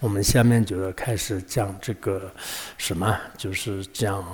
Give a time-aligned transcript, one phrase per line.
[0.00, 2.32] 我们下面就是开始讲这个
[2.76, 4.24] 什么，就是讲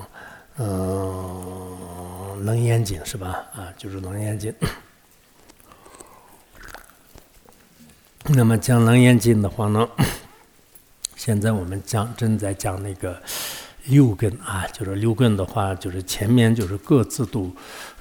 [0.59, 3.43] 嗯《楞严经》是吧？
[3.55, 4.53] 啊，就是《楞严经》。
[8.29, 9.89] 那么讲《楞严经》的话呢，
[11.17, 13.19] 现在我们讲正在讲那个
[13.87, 17.51] 六根啊，就是六根的话，就是前面就是各自都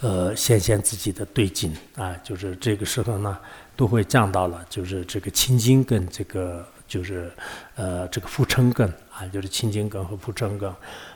[0.01, 3.37] 呃显现自己的对境啊，就是这个时候呢
[3.77, 6.67] 都会降到了，就是这个清净跟这个。
[6.93, 7.31] 就是，
[7.75, 10.71] 呃，这个副成根啊，就是清净根和副成根。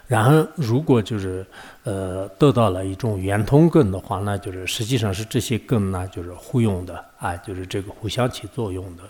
[0.07, 1.45] 然后，如果就是
[1.83, 9.03] 呃得到了一种圆通根的话，那就是实际上是这些根呢，就是互用的啊，就是这个互相起作用的。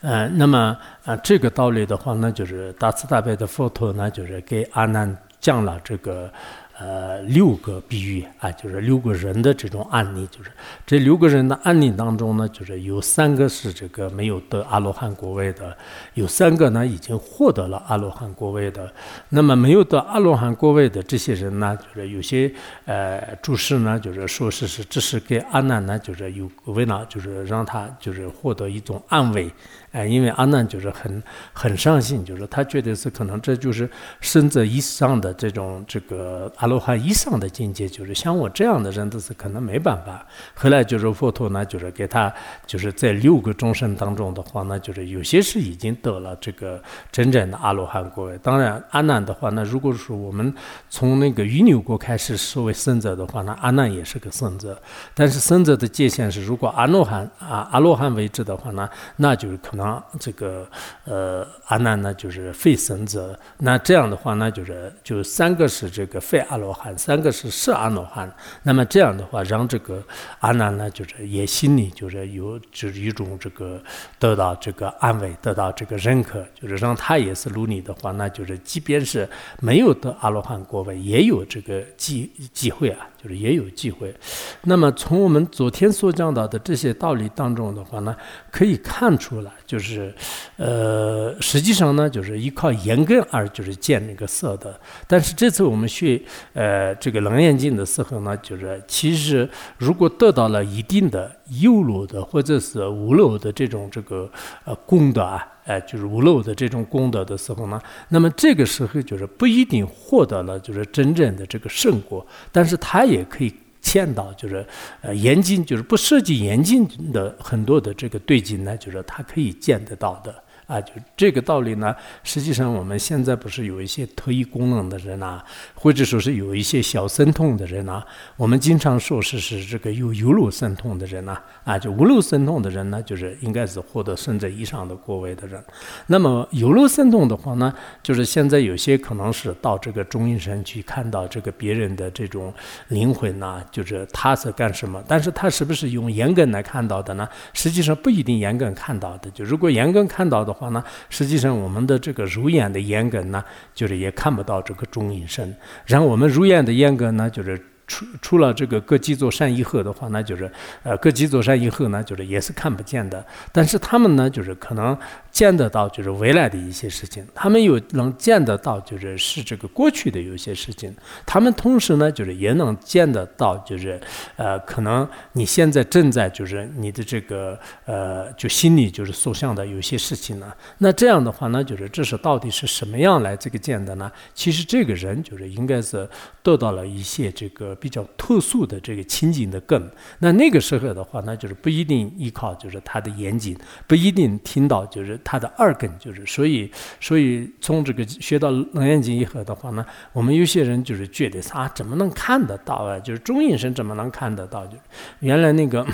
[0.00, 6.30] 呃，那么啊，这个道理的话呢，就是大慈大悲的佛陀呢，就是给阿难讲了这个。
[6.78, 10.50] 呃，六个比喻啊，就是六个人的这种案例，就是
[10.84, 15.74] 这六个人的案例当中呢，就是有三个是这个没有得阿罗汉果位的，
[16.12, 18.92] 有三个呢已经获得了阿罗汉果位的。
[19.30, 22.52] 那么没有得阿罗汉果位的这些人呢，就是有些
[22.84, 29.50] 呃注释呢，就是说是是这是给阿难呢，就是有为了就是让他就是获得一种安慰。
[29.92, 33.88] 哎，因为阿难就是很很伤心，就是他觉得是可能这就是
[34.20, 40.26] 生者以上的这种这个阿罗汉以上的境界，就是像我这样的人都是可能没办法。
[40.54, 42.32] 后来就是佛陀呢，就是给他
[42.66, 48.38] 就是在六个众生当中的话呢，就是有些是已经得了这个真正的阿罗汉果位。
[48.42, 50.52] 当然阿难的话那，如果说我们
[50.90, 54.80] 从那个余牛国开始说为圣者的话，那阿难也是个圣者。
[55.14, 60.02] 但是圣者的界限是，如果阿罗汉啊阿罗汉为止的话呢，那就是可那。
[60.18, 60.66] 这个
[61.04, 68.32] 呃，阿难呢就是非神者，那这样的话呢，就是就三个是这个非阿罗汉，三个是是阿罗汉。
[68.62, 70.02] 那么这样的话，让这个
[70.40, 73.80] 阿难呢，就是也心里就是有就是一种这个
[74.18, 79.28] 得到这个安慰，得到这个认可，就是让他也是努力的话，那就是即便是
[79.60, 83.06] 没有得阿罗汉果位，也有这个机机会啊。
[83.26, 84.14] 就是也有机会，
[84.62, 88.14] 那么从我们昨天所讲到的这些道理当中的话呢，
[88.52, 90.14] 可以看出来，就是，
[90.56, 94.78] 呃，实际上呢，就是依靠眼根而就是见那个色的。
[95.08, 104.30] 但是这次我们学呃这个楞严经的时候呢，就是其实如果得到了一定的有漏的或者是无漏的这种这个
[104.64, 105.44] 呃功德啊。
[105.66, 114.64] 哎，就是无漏的这种功德的时候呢，那么这个时候就是不一定获得了就是真正的这个圣果，但是他也可以见到就是
[115.00, 120.34] 呃严禁，就是不涉及严禁的很多的这个对境呢，就是他可以见得到的。
[120.66, 121.94] 啊，就这个道理呢。
[122.24, 125.40] 实际上，我们现在不是有一些特异功能的人呐，
[125.74, 128.02] 或者说是有一些小神通的人呐。
[128.36, 131.40] 我们经常说是是这个有有漏神通的人呐。
[131.62, 135.62] 啊，就无漏神通的人呢，就是应该是获得圣者以上的果位的人。
[136.08, 137.72] 那么有漏神通的话呢，
[138.02, 142.52] 就是现在有些可能是到这个中阴身去看到这个别人的这种
[142.88, 145.00] 灵魂呐，就是他是干什么？
[145.06, 147.28] 但是他是不是用眼根来看到的呢？
[147.52, 149.30] 实际上不一定眼根看到的。
[149.30, 150.55] 就如果眼根看到的。
[150.56, 153.44] 话呢，实际上我们的这个肉眼的眼根呢，
[153.74, 155.54] 就是也看不到这个中阴身。
[155.84, 157.60] 然后我们肉眼的眼根呢，就是。
[157.88, 160.50] 除除了这个各几座山以后的话，那就是
[160.82, 163.24] 呃各几座山以后呢，就是也是看不见的。
[163.52, 164.98] 但是他们呢，就是可能
[165.36, 167.22] 见得到，就是未来的一些事情。
[167.34, 170.90] 他们又能见得到，就是是这个过去的有些事情。
[171.26, 174.00] 他们同时呢，就是也能见得到，就是
[174.36, 180.50] 呃可能你现在正在就是你的这个呃就心里就是所想的有些事情呢。
[180.78, 184.10] 那这样的话呢，就是这是到底是什么样来这个见的呢？
[184.34, 186.08] 其实这个人就是应该是
[186.42, 187.66] 得到了一些这个。
[187.78, 193.54] 比较特殊的这个清净的根，那那个时候的话，那就是不一定依靠，就是他的眼睛，
[193.86, 196.70] 不一定听到，就是他的二根，就是所以，
[197.00, 202.96] 所以从这个学到楞严经以后的话呢，我们有些人就是觉得啊怎么能看得到啊？
[203.00, 204.64] 就是中阴身怎么能看得到？
[204.68, 204.76] 就
[205.18, 205.84] 原来那个。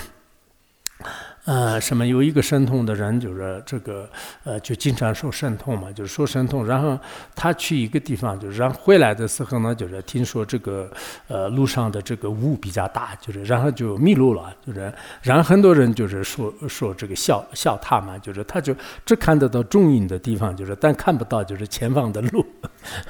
[1.45, 4.09] 呃，什么有一个神通的人，就是这个，
[4.45, 6.65] 呃，就经常受神通嘛，就是说神通。
[6.65, 6.97] 然后
[7.35, 10.89] 他去一个地方，就是然后回来的时候呢，就是听说这个，
[11.27, 14.89] 呃，路上的这个雾比较大，就是然后就迷路了，就是
[15.21, 18.73] 然后很多人就是说说这个笑笑他嘛，就是他就
[19.05, 22.45] 只看得到中影的地方，就是但看不到就是前方的路。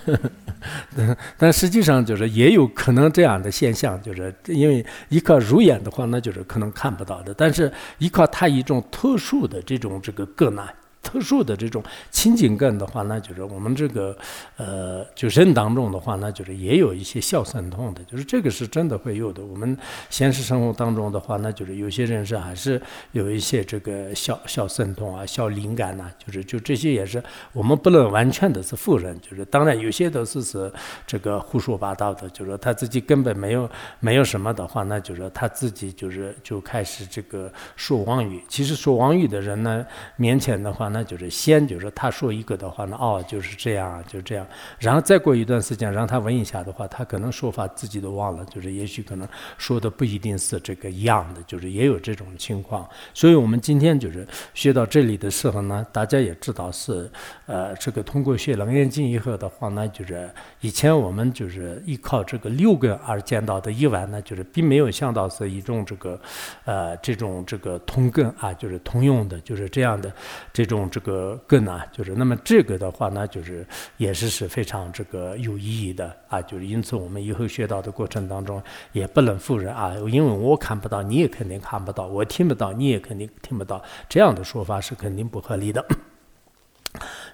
[1.38, 8.23] 但实际上就是也有可能这样的现象，就是因为依靠如眼的话，那就是可能看不到的，但是依靠。
[8.28, 10.74] 他一种特殊的这种这个个难
[11.04, 14.18] 特殊的这种亲近感的话，那就是我们这个
[14.56, 19.46] 呃，就人当中的话，那就是也有一些小酸痛的，就是这个是真的会有的。
[19.46, 19.78] 我们
[20.10, 27.22] 现实生活当中的话，那就是有些人是还是有一些这个小小酸痛啊、小灵感呐，就是就这些也是
[27.52, 30.72] 我们不能完全的是否认，就是当然有些都是是
[31.06, 33.70] 这个胡说八道的，就是他自己根本没有
[34.00, 38.42] 没有什么的话，那就是他自己就是就开始这个说妄语。
[38.48, 39.86] 其实说妄语的人呢，
[40.16, 40.93] 面前的话。
[40.94, 44.46] 那就是先就是他说一个的话呢，哦，就是这样，就这样。
[44.78, 52.88] 然后再过一段时间，让他问一下的话，他可能说法自己都忘了，就是也许可能说的不一定是这个一样的，就是也有这种情况。
[53.12, 57.10] 所以我们今天就是学到这里的时候呢，大家也知道是，
[57.48, 60.30] 呃，这个通过学《楞严经》以后的话呢，就是
[60.62, 66.22] 以前我们就是依靠这个六根而见到的一万呢，就是并没有想到是一种这个，
[66.66, 70.14] 呃，这种这个通根啊，就是通用的，就是这样的
[70.54, 70.83] 这种。
[70.90, 73.66] 这个根啊，就是那么这个的话呢，就是
[73.98, 83.82] 也是是非常这个有意义的啊，就是因此我们以后学到的过程当中，也不能否认啊，因为我看不到，你也肯定看不到；我听不到，你也肯定听不到。
[84.08, 85.86] 这样的说法是肯定不合理的。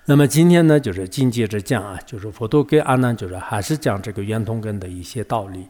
[0.05, 5.67] 那么今天呢，就是紧接着讲啊，就是佛陀给阿难，就是还是讲这个圆通根的一些道理，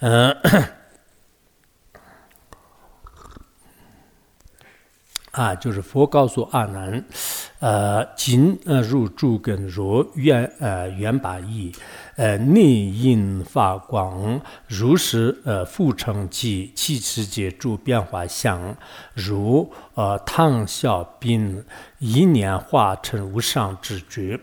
[0.00, 0.34] 嗯。
[5.32, 7.02] 啊，就是佛告诉阿难，
[7.58, 11.72] 呃，今呃入诸根若圆呃圆把意，
[12.16, 14.38] 呃内因发光，
[14.68, 18.76] 如是呃复成即七世界诸变化相，
[19.14, 21.64] 如呃汤小冰，
[21.98, 24.38] 一念化成无上之觉。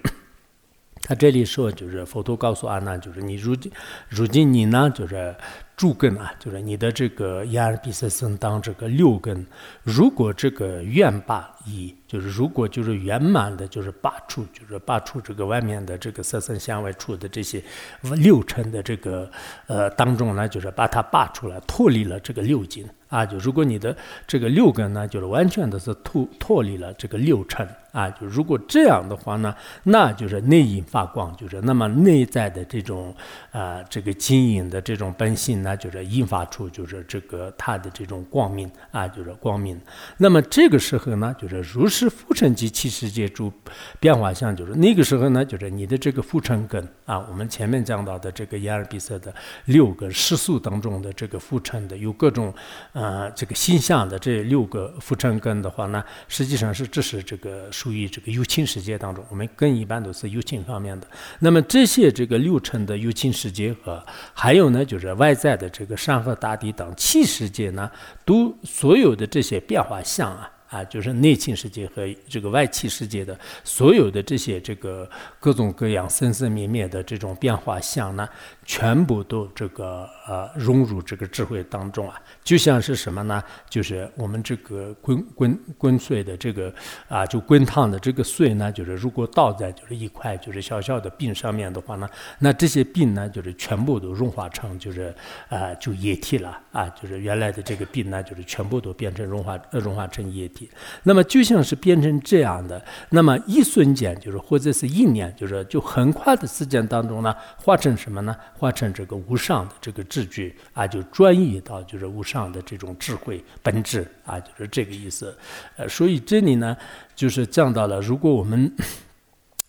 [1.04, 3.72] 他这里说，就是佛陀告诉阿难，就是你如今
[4.08, 5.36] 如今你呢，就是。
[5.80, 9.48] 诸根啊，就是你的这个眼耳鼻舌身当这个六根，
[9.82, 17.64] 如果这个愿罢已，就是如果就是圆满的，就是罢出，就是罢出这个外面的这个色身相外处的这些
[18.02, 19.32] 六尘的这个
[19.68, 22.86] 呃当中呢，就是把它拔出来，脱离了这个六经。
[23.08, 23.96] 啊，就如果你的
[24.28, 33.16] 这个六根呢，就是完全的是脱脱离了这个六尘啊，就如果这样的话呢，那就是内隐发光，就是那么内在的这种
[33.52, 39.80] 啊，这个晶莹的这种本性呢，就是引发出就是这个它的这种光明啊，就是光明。
[40.18, 43.52] 那么这个时候呢，就是如是浮尘及七世界诸
[44.00, 49.34] 变化相，就是那个时候呢，就是你的这个浮尘根啊，我们前面讲到的这个眼耳鼻舌的
[49.66, 52.54] 六个世俗当中的这个浮尘的有各种。
[52.94, 61.08] 呃，这个心相的这六个浮尘根的话呢，实际上是这是这个属于这个有情世界当中，我们更一般都是有情方面的。
[61.40, 67.90] 那么这些这个六尘的有情世界和还有呢，就是外在的这个山河大地等气世界呢，
[68.26, 70.52] 都所有的这些变化相啊。
[70.70, 75.10] 啊，就是内情世界和这个外气世界的所有的这些这个
[75.40, 78.30] 各种各样生生灭灭的这种变化相呢，
[78.70, 83.44] 全部都这个呃融入这个智慧当中啊，就像是什么呢？
[83.68, 86.72] 就是我们这个滚滚滚碎的这个
[87.08, 92.08] 啊，就滚烫的这个碎呢，就是如果倒在就是一块就是小小的冰上面的话呢，
[92.38, 95.12] 那这些冰呢，就是全部都融化成就是
[95.50, 100.70] 啊就液体了啊，就是原来的这个冰呢，就是全部都变成融化融化成液体。
[101.02, 102.80] 那么就像是变成这样的，
[103.10, 108.36] 那么一瞬间就是或者是一年，就是就很快的时间当中呢，化成什么呢？
[108.60, 115.34] 化成这个无上的这个智觉啊，就转移到就是无上的这种智慧本质啊，就是这个意思。
[115.78, 116.76] 呃，所以这里呢，
[117.16, 118.72] 就是讲到了，如果我们。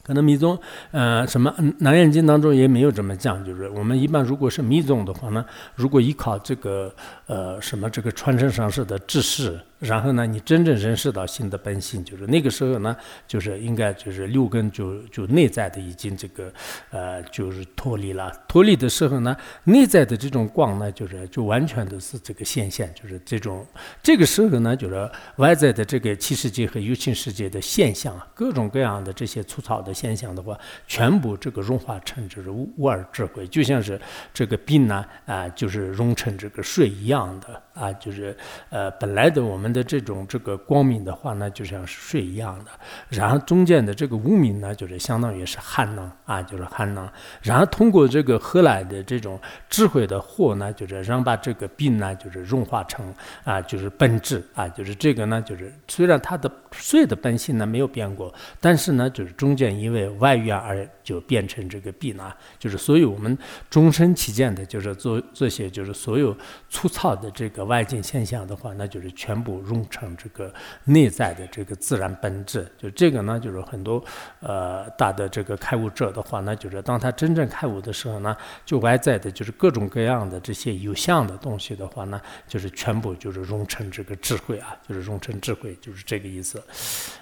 [0.02, 0.58] 可能密宗，
[0.90, 5.44] 呃，什么《南燕经》当中也没有这么讲，就是我们一般如果是密宗的话呢，
[5.76, 6.92] 如果依靠这个，
[7.30, 16.52] 呃，什么这个传承上师的知识，然后呢，你真正认识到心的本性，就是那个时候呢，就是应该就是六根就就内在的已经这个，
[16.90, 18.32] 呃，就是脱离了。
[18.48, 23.64] 脱离的时候呢，内在的这种光呢，就是就完全都是这个现象，就是这种
[24.02, 29.94] 这个时候呢，就是外在的这个七世界和有情世界的现象啊，各种各样的这些粗糙的。
[29.94, 30.58] 现象的话，
[30.88, 34.00] 全部这个融化成就是无无二智慧，就像是
[34.34, 38.36] 这个冰呢啊，就是融成这个水一样的啊，就是
[38.68, 42.70] 呃本来的我们的这种这个光明的话呢，就像是水一样的，
[43.08, 47.10] 然后中间的这个无明呢，就是相当于是寒囊啊，就是寒囊，
[47.42, 53.12] 然后通过这个何来的这种智慧的火呢，就是让把这个冰呢，就是融化成
[53.44, 59.70] 啊，就是本质啊，就是这个呢，就是虽然它的水的本性呢没有变过，但是呢，就是中间。
[59.80, 63.38] 因为外缘而就变成这个病呢，就是所以我们
[63.70, 66.36] 终身起见的，就是做这些，就是所有
[66.68, 70.52] 粗糙的这个外境现象的话，那就是全部融成这个
[70.84, 72.66] 内在的这个自然本质。
[72.76, 74.02] 就这个呢，就是很多
[74.40, 86.62] 呃大的这个开悟者的话那，就是当他真正开悟的时候呢，就外在的就是各种各样的这些有相的东西的话呢，就是全部就是融成这个智慧啊，就是融成智慧，就是这个意思。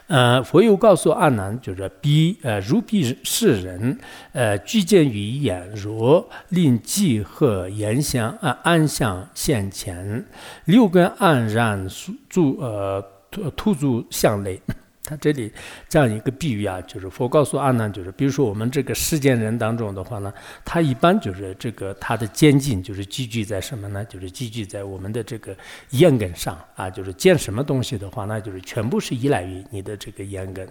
[0.07, 3.99] 呃，佛又告诉阿难，就是彼呃如彼世人，
[4.33, 10.25] 呃具见于眼，若令即和言相啊安相现前，
[10.65, 11.87] 六根黯然
[12.29, 14.61] 住呃突突柱向内。
[15.09, 15.51] 他这里
[15.89, 20.31] 这样一个比喻啊，就是佛告诉阿难，就是比如说我们这个世间人当中的话呢，
[20.67, 24.05] 他一般就是这个他的监禁就是积聚在什么呢？
[24.05, 25.57] 就是积聚在我们的这个
[25.93, 30.69] 眼根上啊，就是见什么东西的话，那就是全部是依赖于你的这个眼根。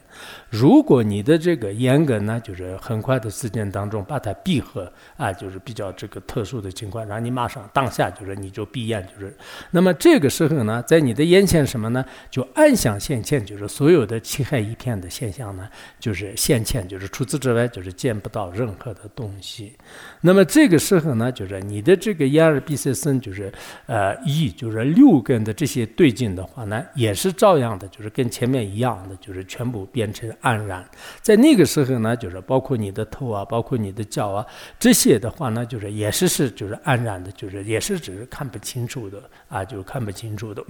[0.51, 9.35] 如果你的这个眼根呢，就是很快的时间当中把它闭合啊，就是比较这个特殊的情况，然后你马上当下就是你就闭眼，就是
[9.71, 12.05] 那么这个时候呢，在你的眼前什么呢？
[12.29, 14.21] 就暗想现前，就是所有的。
[14.27, 15.69] 漆黑一片的现象呢，
[16.01, 19.71] 就是现前，就是除此之外，就是见不到任何的东西。
[20.19, 23.49] 那么这个时候呢，就是你的这个眼耳鼻舌身，就是
[23.85, 30.85] 呃意，就是六根的这些对境的话呢，也是照样的，就是跟前面一样的，就是全部变成黯然。
[31.21, 34.45] 在那个时候呢，就是包括你的头啊，包括你的脚啊，
[34.77, 40.61] 这些的话呢，就是也是是就是黯然的，就是也是只是看不清楚的啊，就是看不清楚的。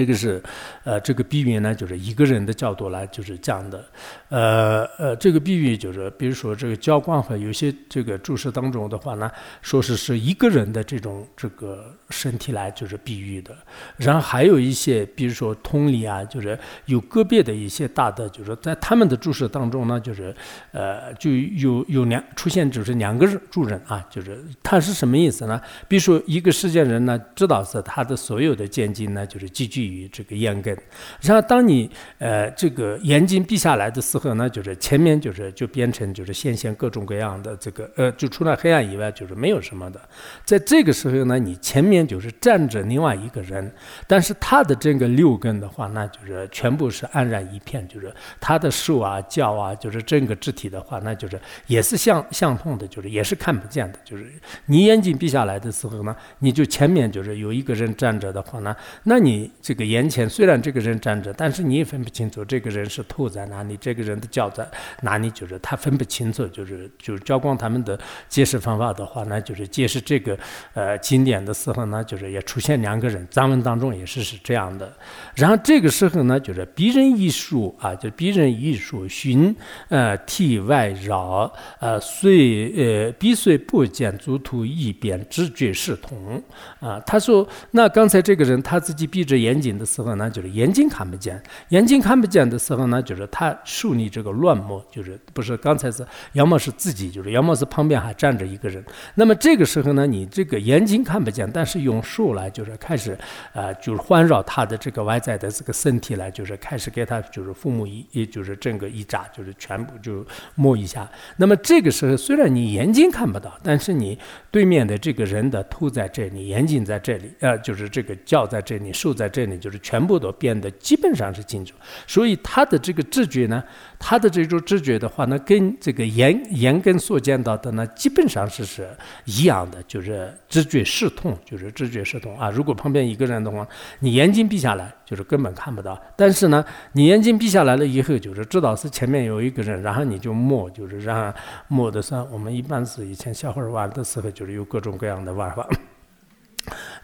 [0.00, 0.42] 这个是，
[0.82, 3.84] 呃，这个比喻呢，就是一个人的角度来，就是讲的，
[4.30, 9.30] 呃呃，这个比喻就是，比如说这个教官和有些这个注释当中的话呢，
[9.60, 13.54] 说是是一个人的这种这个身体来就是比喻的，
[13.98, 20.34] 然后还有一些，比如说通理啊，就是有个别的一些大的，就是在他们的注释当中呢，就是
[20.72, 25.60] 呃，就有有两出现就是两个助人啊，就是他是什么意思呢？
[25.88, 29.89] 比如说一个世间人呢，知道是他的所有的见经呢，就是积聚。
[29.90, 30.76] 基于这个眼根，
[31.20, 40.00] 然后当你呃这个眼睛闭下来的时候呢，就是前面就是就变成就是现现各种各样的这个呃，就除了黑暗以外，就是没有什么的。
[40.44, 43.68] 在这个时候呢，你前面就是站着另外一个人，
[44.06, 53.98] 但是他的这个六根的话，那就是全部是黯然一片，就是他的手啊、脚啊，就是整个肢体的话，那就是也是相相同的，就是也是看不见的。
[54.04, 54.30] 就是
[54.66, 59.50] 你眼睛闭下来的时候呢，你就前面就是有一个人站着的话呢，那你。
[59.70, 64.68] 这个眼前虽然这个人站着，但是你也分不清楚这个人是头在哪里，这个人的脚在
[65.00, 66.44] 哪里，就是他分不清楚。
[66.48, 67.96] 就是就是教光他们的
[68.28, 70.36] 解释方法的话呢，就是解释这个
[70.74, 74.92] 呃经典的时候呢，就是也出现两个人，藏文当中也是是这样的。
[75.36, 79.54] 然后这个时候呢，就是逼人一术啊，就逼人一术寻
[79.88, 81.48] 呃体外绕
[81.78, 86.42] 呃随呃必随不见足图一边知觉是同
[86.80, 86.98] 啊。
[87.06, 89.59] 他说那刚才这个人他自己闭着眼。
[89.60, 91.36] 睛的时候呢，就是眼睛看不见；
[91.68, 98.84] 眼睛看不见的时候呢，就是他树立这个乱摸，就是不是刚才是要么是自己，就是要么是旁边还站着一个人。
[99.14, 103.16] 那么这个时候呢，你这个眼睛看不见，但是用手来就是开始
[103.52, 110.24] 啊，就是环绕他的这个外在的这个身体来，就是开始给他就是父母一，也就是整个一扎，就是全部就
[110.54, 111.08] 摸一下。
[111.36, 114.18] 那么这个时候虽然你眼睛看不到，但是你
[114.50, 119.49] 对面的这个人的头在这里，眼睛在这里，呃，就是这个脚在这里，手在这里。
[119.58, 121.74] 就是全部都变得基本上是清楚，
[122.06, 123.62] 所以他的这个知觉呢，
[123.98, 128.88] 他的这种知觉的话呢，跟这个眼眼根所见到的呢，基本上是是
[129.24, 132.50] 一样的，就是知觉视同，就是知觉视同啊。
[132.50, 133.66] 如果旁边一个人的话，
[134.00, 141.32] 你眼睛闭下来，就是根本看不到；但是呢，你眼睛闭下来了以后，就是知道是前面有一个人，然后你就摸，就是让
[141.68, 142.26] 摸的上。
[142.30, 145.68] 我们一般是以前小孩玩的时候，就是有各种各样的玩法。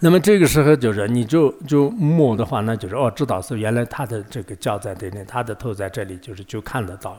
[0.01, 7.19] 那么这个时候就是你就就摸的话，那就是哦，知道是原来他的这个脚在这里，他的头在这里，就是就看得到，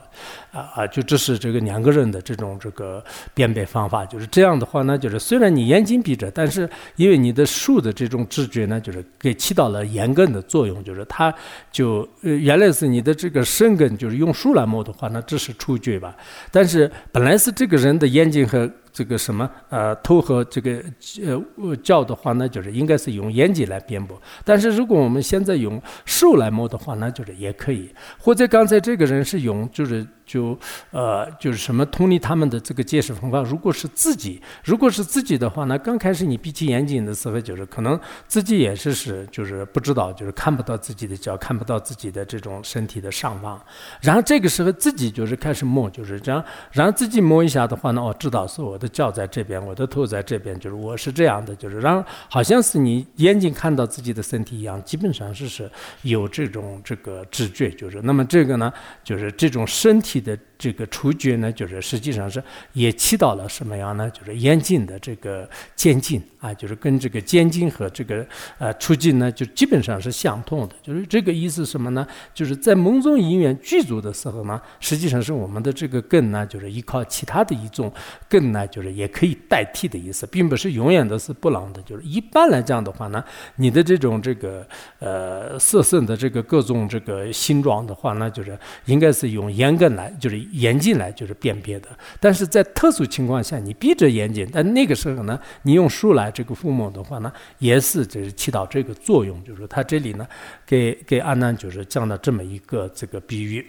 [0.52, 3.04] 啊啊，就这是这个两个人的这种这个
[3.34, 11.34] 辨别方法，就是这样的话呢，就是虽然你眼睛闭着，但是因为你的树的这种知觉呢，就是给起到了眼根的作用，就是它
[11.72, 16.14] 就原来是你的这个身根，就是用树来摸的话，那只是触觉吧，
[16.52, 18.70] 但是本来是这个人的眼睛和。
[18.92, 20.82] 这个什么呃偷和这个
[21.24, 24.20] 呃教的话，那就是应该是用眼睛来辩驳。
[24.44, 27.90] 但是如果我们现在用手来摸的话，那就是也可以。
[28.18, 30.06] 或者刚才这个人是用就是。
[30.28, 30.56] 就
[30.90, 43.58] 呃就是什么通力他们的这个解释方法，如果是自己，如果是自己的话呢，刚开始你闭起眼睛的时候，就是可能自己也是是就是不知道，就是看不到自己的脚，看不到自己的这种身体的上方，
[44.02, 55.70] 然后这个时候自己就是开始摸，就是这样，然后自己摸一下的话呢，我知道是我的脚在这边，我的头在这边，就是我是这样的，就是然后好像是你眼睛看到自己的身体一样，基本上是是
[56.02, 58.70] 有这种这个知觉，就是那么这个呢，
[59.02, 60.38] 就是这种身体的。
[60.58, 64.10] 这个触觉呢，就是实际上是也起到了什么样呢？
[64.10, 68.26] 就是眼睛的这个监禁啊，就是跟这个监禁和这个
[68.58, 70.74] 呃触进呢，就基本上是相通的。
[70.82, 72.04] 就是这个意思什么呢？
[72.34, 77.92] 就是在梦中音乐具足的时候呢，实际上是我们的这个根呢，就是依靠其他的一种
[78.28, 81.80] 根呢，就是也可以代替的意思，并不是永远都是不能的。
[81.82, 83.24] 就是一般来讲的话呢，
[83.54, 84.66] 你的这种这个
[84.98, 90.47] 呃色身的这个各种这个形状的话呢，就是应该是用眼根来，就是。
[90.52, 91.88] 眼睛来就是辨别的，
[92.20, 100.26] 但是在特殊情况下，你闭着眼睛，但那个时候呢，你用书来这个抚摸的话呢，也是就是起到这个作用，就是他这里呢，
[100.66, 103.66] 给给阿难就是讲了这么一个这个比喻，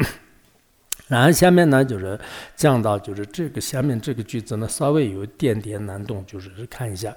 [1.07, 2.19] 然后下面呢就是
[2.55, 7.15] 讲到就是这个下面这个句子呢稍微有一点点难懂，就是看一下。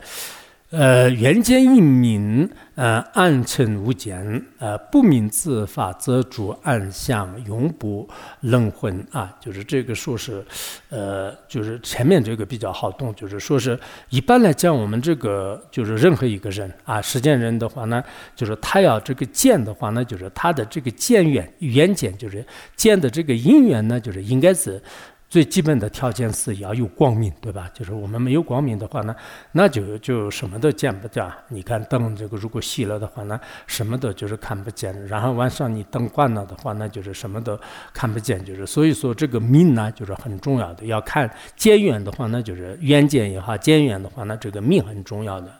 [0.72, 8.08] 呃，缘见一明，呃，暗沉无间，呃，不明自法，则主暗相，永不
[8.40, 9.36] 轮混啊。
[9.38, 10.42] 就是这个说是，
[10.88, 18.02] 呃，就是前面这个比较好懂，就是说是一般来讲，我们这个就是任何一个人啊，实践人的话呢，
[18.34, 22.42] 就是他要这个见的话呢，就是他的这个见缘，缘见就是
[22.74, 24.82] 见的这个因缘呢，就是应该是。
[25.32, 27.66] 最基本的条件是要有光明，对吧？
[27.72, 29.16] 就是我们没有光明的话呢，
[29.52, 31.32] 那就就什么都见不着。
[31.48, 34.94] 你看灯这个如果熄了的话呢，什么都就是看不见。
[35.06, 37.58] 然后晚上你灯关了的话，那就是什么都
[37.94, 38.44] 看不见。
[38.44, 40.84] 就是所以说这个命呢，就是很重要的。
[40.84, 45.50] 要看见远的话，那就是远见也好；见远的话，那这个命很重要的。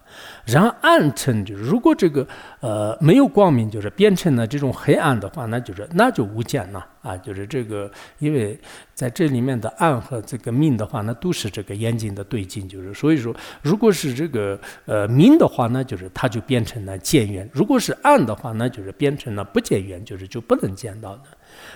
[0.45, 2.27] 然后暗沉就是，如果这个
[2.61, 7.17] 呃没有光明，就是变成了这种黑暗的话，那就是那就无见了啊！
[7.17, 8.59] 就是这个，因为
[8.93, 21.25] 在这里面的暗和这个明的话，那都是这个眼睛的对镜，就是所以说，如果是这个呃明的话，那就是它就变成了见缘；如果是暗的话，那就是变成了不见缘，就是就不能见到的。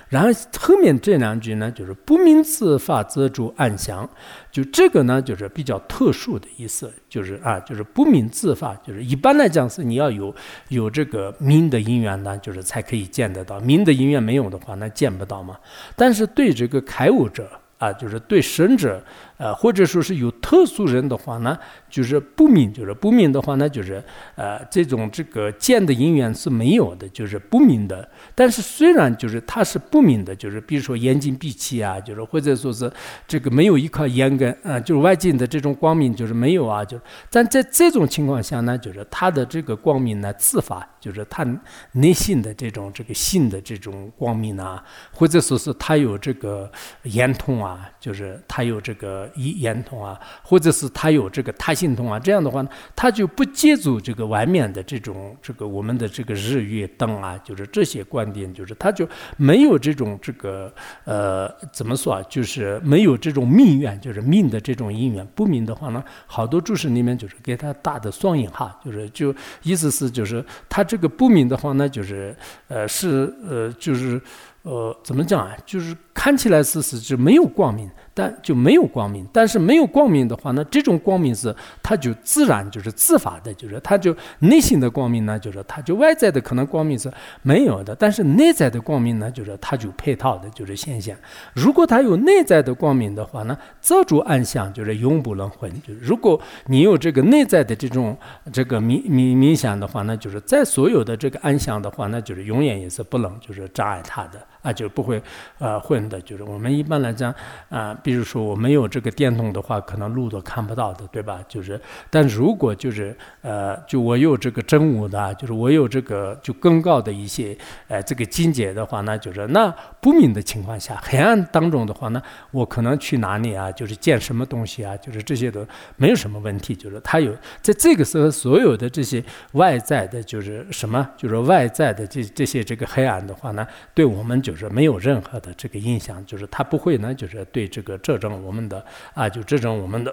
[0.09, 0.29] 然后
[0.61, 4.09] 后面这两句呢，就是不明自发则住暗相，
[4.53, 10.35] 就这个呢，就是比较特殊的意思，就是啊，就是不明自发，就是一般来讲是你要有
[10.69, 15.57] 有这个明的因缘呢，就是才可以见得到，明的因缘没有的话，那见不到嘛。
[15.97, 19.03] 但是对这个开悟者啊，就是对神者。
[19.39, 21.59] 呃，或者说是有特殊人的话呢，
[21.91, 24.03] 就是不明，就是不明的话呢，就是
[24.35, 28.09] 呃，这种这个见的因缘是没有的，就是不明的。
[28.35, 32.91] 但是虽然就是他是不明的，就是比如说眼睛闭起啊，就是或者说是
[33.29, 36.99] 这个没有依靠眼根啊，就是外境的这种光明就是没有啊，就
[37.31, 41.47] 但在这种情况下呢，就是他的这个光明呢自发，就是他
[41.93, 46.71] 内心的这种这个心的这种光明啊，或者说是他有这个
[47.03, 49.26] 眼通啊，就是他有这个。
[49.35, 60.73] 一眼通啊，或者是他有这个他心通啊，这样的话呢，他就不借助这个外面的这种这个我们的这个日月灯啊，就是这些观点，就是他就没有这种这个
[61.05, 65.27] 呃怎么说啊，就是没有这种命缘，就是命的这种因缘。
[65.35, 72.35] 不明的话呢，好多注释里面就是给他打的双引号，就是就意思是就是他这个不明的话呢，就是
[72.69, 74.21] 呃是呃就是
[74.63, 77.91] 呃怎么讲啊，就是看起来是是就没有光明。
[78.19, 91.15] 但就没有光明，但是没有光明的话呢，这种光明是它就自然就是自发的，就是它就内心的光明呢，就是它就外在的可能光明是没有的，但是内在的光明呢，就是它就配套的，就是现象。
[91.53, 95.69] 如果它有内在的光明的话呢，遮住暗相就是永不轮回。
[95.87, 98.17] 就如果你有这个内在的这种
[98.51, 104.41] 这个冥冥冥想的话那，就是在所有的这个暗相的话，那就是永远也是不能就是障碍它的。
[104.67, 105.23] 啊，就不会，
[105.59, 107.33] 呃，混的，就是我们一般来讲，
[107.69, 111.39] 啊，比如说我没有这个电筒的话，可能路都看不到的，对吧？
[111.47, 123.71] 就是，但如果就是，呃，就我有这个真武的，就是我有这个就更高的一些，呃，这个境界的话，那就是那不明的情况下，黑暗当中的话呢，我可能去哪里啊？
[123.71, 124.97] 就是见什么东西啊？
[124.97, 131.09] 就是这些都没有什么问题，就是他有在这个时候所有的这些外在的，就是什么？
[131.17, 134.56] 就是外在的这这些这个黑暗的话呢，对我们就。
[134.57, 140.13] 是没有任何的这个影响，就是它不会呢，就是对这个这种我们的啊，就这种我们的，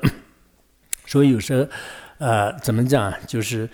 [1.06, 1.66] 所以有时候
[2.18, 3.68] 呃，怎么讲，就是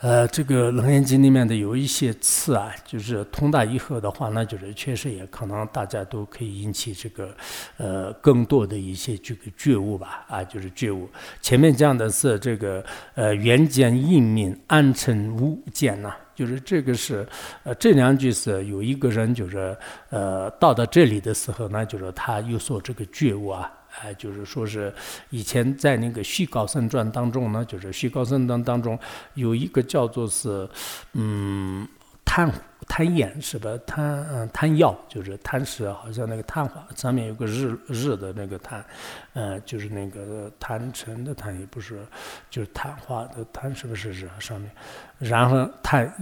[0.00, 7.34] 呃，这个《楞严经》里面的有一些词啊，就是通达以后的话，那就是确实也可能大家都可以引起这个
[7.78, 11.08] 呃更多的一些这个觉悟吧，啊，就是觉悟。
[11.40, 17.26] 前面讲的是这个呃缘见应命安成无间呐，就是这个是
[17.64, 19.76] 呃这两句是有一个人就是
[20.10, 23.72] 呃到到这里的时候呢，就是他有所这个觉悟啊。
[24.02, 24.92] 哎，就是说是
[25.30, 28.98] 以前在那个《虚高僧传》当中呢，就是《虚高僧传》当中
[29.32, 30.68] 有一个叫做是，
[31.14, 31.88] 嗯，
[32.22, 32.52] 贪
[32.86, 33.70] 贪眼是吧？
[33.86, 38.84] 贪嗯贪药，就是贪食，好像那个贪花上面有个日日的那个贪，
[39.32, 42.06] 呃，就是那个贪嗔的贪，也不是，
[42.50, 44.70] 就是贪花的贪，是不是日上面？
[45.18, 46.12] 然后贪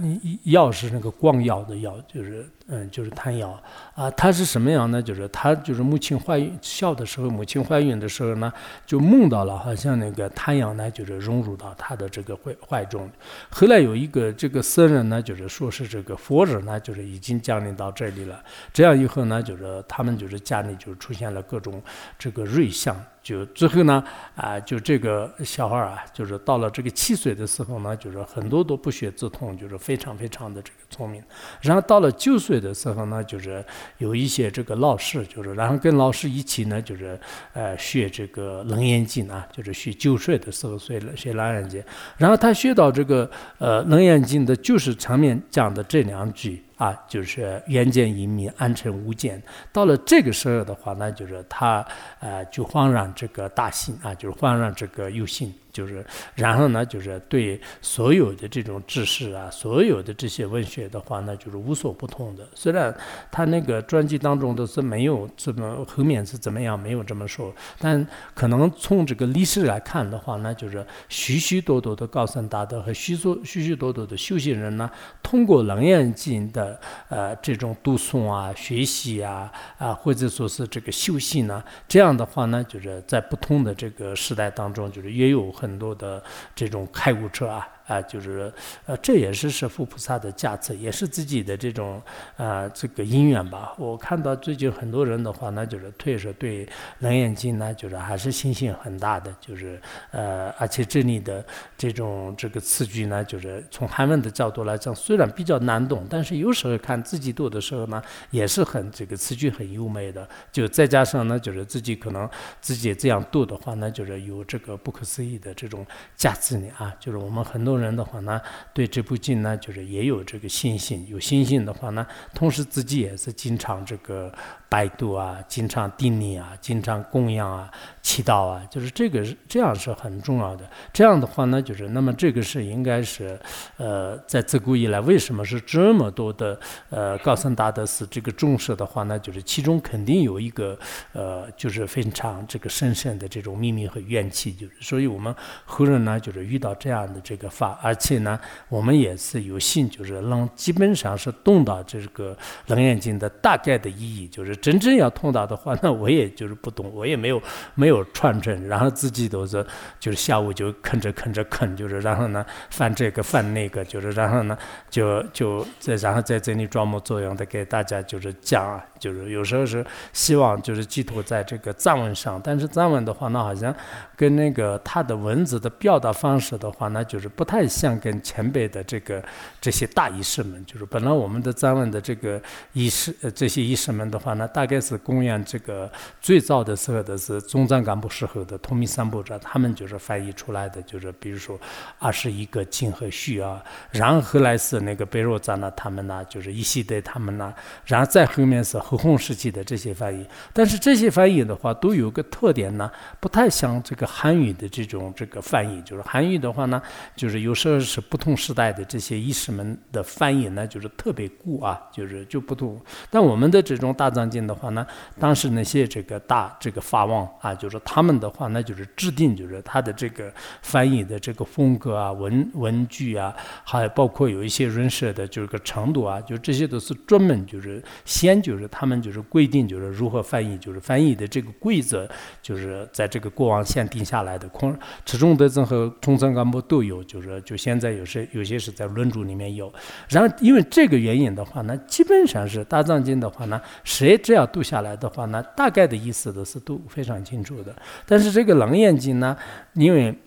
[0.43, 2.47] 药是那个光耀的耀，就是。
[2.67, 3.55] 嗯，就是贪药
[3.93, 4.99] 啊，他是什么样呢？
[4.99, 8.51] 就是他就是母亲怀孕小的时候，母亲怀孕的时候呢，
[8.87, 13.07] 就梦到了，好像那个太阳呢，就是融入到他的这个怀怀中。
[13.51, 18.43] 后来有一个这个僧人呢，就是说是这个佛日呢，就是已经降临到这里了。
[18.73, 21.79] 这样以后呢，就是他们就是家里就出现了各种
[22.17, 22.99] 这个瑞相。
[23.25, 24.03] 就最后呢，
[24.35, 31.23] 啊，就这个小孩啊，就是到了这个七岁的时候呢，就是很多都不学自通，就是非常非常的这个聪明。
[31.59, 33.65] 然后到了九岁的时候呢，就是
[33.97, 37.19] 有一些这个老师，就是然后跟老师一起呢，就是
[37.53, 41.83] 呃学这个楞严经啊，就是学九岁的时候学学楞严经。
[42.17, 46.64] 然后他学到这个呃楞严经的就是前面讲的这两句。
[46.77, 49.41] 啊，就是远见因明，安成无间。
[49.71, 51.85] 到了这个时候的话，那就是他，
[52.19, 55.53] 呃，就恍然这个大信啊，就是恍然这个有信。
[55.75, 62.47] 就是，然后呢，就是对所有的这种知识啊，所有的这些文学的话呢，就是无所不通的。
[62.55, 62.95] 虽然
[63.29, 74.89] 他那个专辑当中都是没有这么后面是怎么样，没有这么说，但可能从这个历史来看的话，那就是许许多多的高僧大德和许多许许多多的修行人呢，
[75.21, 85.51] 通过《楞严经》的呃这种读诵啊、学习啊啊，或者说是这个修行呢，这样的话呢，就是在不同的这个时代当中，就是也有。
[85.55, 86.23] 很很多的
[86.53, 87.67] 这种开古车啊。
[87.85, 88.51] 啊，就是，
[88.87, 92.01] 呃，这也是是佛菩萨的加持，也是自己的这种，
[92.35, 93.75] 啊，这个因缘吧。
[93.77, 96.67] 我看到最近很多人的话，那就是退是对
[96.99, 101.45] 楞严经呢，就是还是信心很大的，就是，呃，而且这里的
[101.77, 110.27] 这种这个词句呢，就是从韩文的角度来讲，虽然比较难懂，但是有时候看自己读的时候呢，也是很这个词句很优美的。
[110.51, 112.27] 就再加上呢，就是自己可能
[112.59, 117.74] 自己这样读的话，那就是有这个不可思议的这种价值呢啊，就是我们很多。
[117.79, 118.41] 人的话呢，
[118.73, 121.05] 对这部经呢，就是也有这个信心。
[121.07, 124.33] 有信心的话呢，同时自己也是经常这个。
[124.75, 130.69] 百度啊，经常定力啊，经常供养啊，祈祷啊，就是这个是这样是很重要的。
[130.91, 133.39] 这样的话呢，就是那么这个是应该是，
[133.77, 136.59] 呃，在自古以来为什么是这么多的
[136.89, 139.17] 呃高僧大德是这个重视的话呢？
[139.17, 140.77] 就是其中肯定有一个
[141.13, 145.33] 呃，就是非常这个深深的这种秘密和怨气，就是所以我们
[145.63, 154.53] 后人呢，就是遇到这样的这个法，而且呢，我们也是有幸，就是能基本上是懂到这个楞严经的大概的意义，就是。
[154.65, 157.39] 真正要通达的话， 那我也就是不懂，我也没有
[157.75, 159.63] 没有传承，然后自己都是
[159.99, 164.57] 就是下午就啃着啃着啃，就是然后呢翻这个翻那个，就是然后呢
[164.89, 173.71] 就就在然后在这里装模作样的给大家就是讲啊，就是有时候是希望就是寄托在这个藏文上，但是藏文的话，那好像
[174.15, 179.23] 跟那个他的文字的表达方式的话，那就是不太像跟前辈的这个
[179.61, 182.41] 这些大医师们，就是本来我们的藏文的这个
[182.73, 184.49] 医师呃这些医师们的话呢。
[184.55, 185.91] 大概是公元这个
[186.21, 191.59] 最早的时候的是中藏干部时候的通密三部者，他们就是翻译出来的，就是比如说
[191.99, 197.53] 二十一个经和序啊，然后后来是那个贝若扎呢，他们呢就是一系列他们呢，
[197.85, 202.89] 然后再后面是后弘时期的这些翻译，但是这些翻译的话都有个特点呢，
[203.19, 206.81] 不太像这个汉语的这种这个翻译，就是汉语的话呢，
[207.13, 214.29] 就是有时候是不同时代的这些医师们的翻译呢，就是特别固啊，就是就不同，但我们的这种大藏。
[214.41, 214.85] 的话呢，
[215.19, 232.09] 当时那些这个大这个法王啊，就是他们的话，那就是制定就是他的这个翻译的这个风格啊、文文具啊，还包括有一些人设的就是个程度啊，就这些都是专门就是先就是他们就是规定就是如何翻译，就是翻译的这个规则，
[232.41, 234.47] 就是在这个国王先定下来的。
[234.49, 239.71] 空池中德政和中山干部都有，就是就现在有些有些是在论著里面有。
[240.09, 244.17] 然后因为这个原因的话呢，基本上是大藏经的话呢，谁？
[244.25, 247.71] 这样读下来的话呢，大概的意思都是都非常清楚的。
[248.07, 249.37] 但是这个《楞严经》呢，
[249.73, 250.17] 因为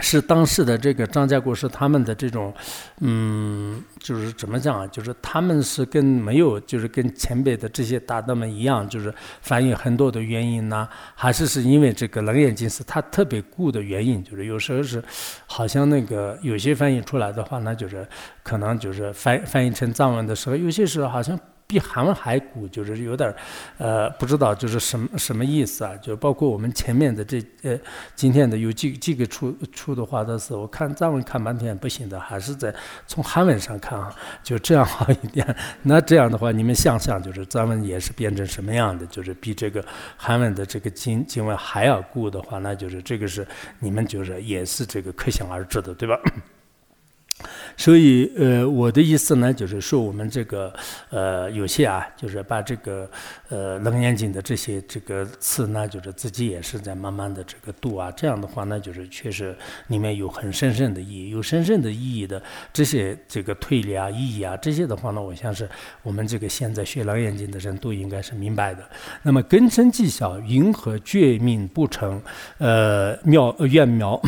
[0.00, 2.52] 是当时的这个张家国是他们的这种，
[2.98, 4.84] 嗯，就是怎么讲啊？
[4.88, 14.24] 就是他们是跟没有，就是跟前辈的这些大德们一样，就是翻译很多的原因呢，还是是因为这个《楞严经》是他特别固的原因？
[14.24, 15.00] 就是有时候是，
[15.46, 18.04] 好像那个有些翻译出来的话，那就是
[18.42, 21.38] 可能就是翻翻译成藏文的时候，有些时候好像。
[21.66, 23.36] 比韩文还古，就是有点儿，
[23.78, 25.96] 呃，不知道就是什么什么意思啊？
[25.96, 27.78] 就包括我们前面的这呃，
[28.14, 32.74] 今天的有几几个出出的话的时候，我看藏文看半天不行的，还是在
[33.06, 35.56] 从韩文上看啊，就这样好一点。
[35.82, 39.06] 那这样的话，你们想想，就是藏文也是变成什么样的？
[39.06, 39.84] 就是比这个
[40.16, 43.46] 韩文的这个经经文还要古的话，那就是这个是
[43.78, 46.18] 你们就是也是这个可想而知的，对吧？
[47.76, 50.72] 所以，呃，我的意思呢，就是说，我们这个，
[51.10, 53.10] 呃，有些啊，就是把这个，
[53.48, 58.10] 呃，《楞严经》的这些这个词呢，就是自己也是在慢慢的这个读啊。
[58.12, 59.56] 这样的话呢，就是确实
[59.88, 65.68] 里面有很深深的意义，有深深的意义的这些这个推理啊、意义啊，这些的话呢，我想是
[66.02, 68.82] 我们这个现在学《楞严经》的人都应该是明白的。
[69.22, 72.22] 那么根深蒂小，云何觉命不成？
[72.58, 74.20] 呃，妙愿妙。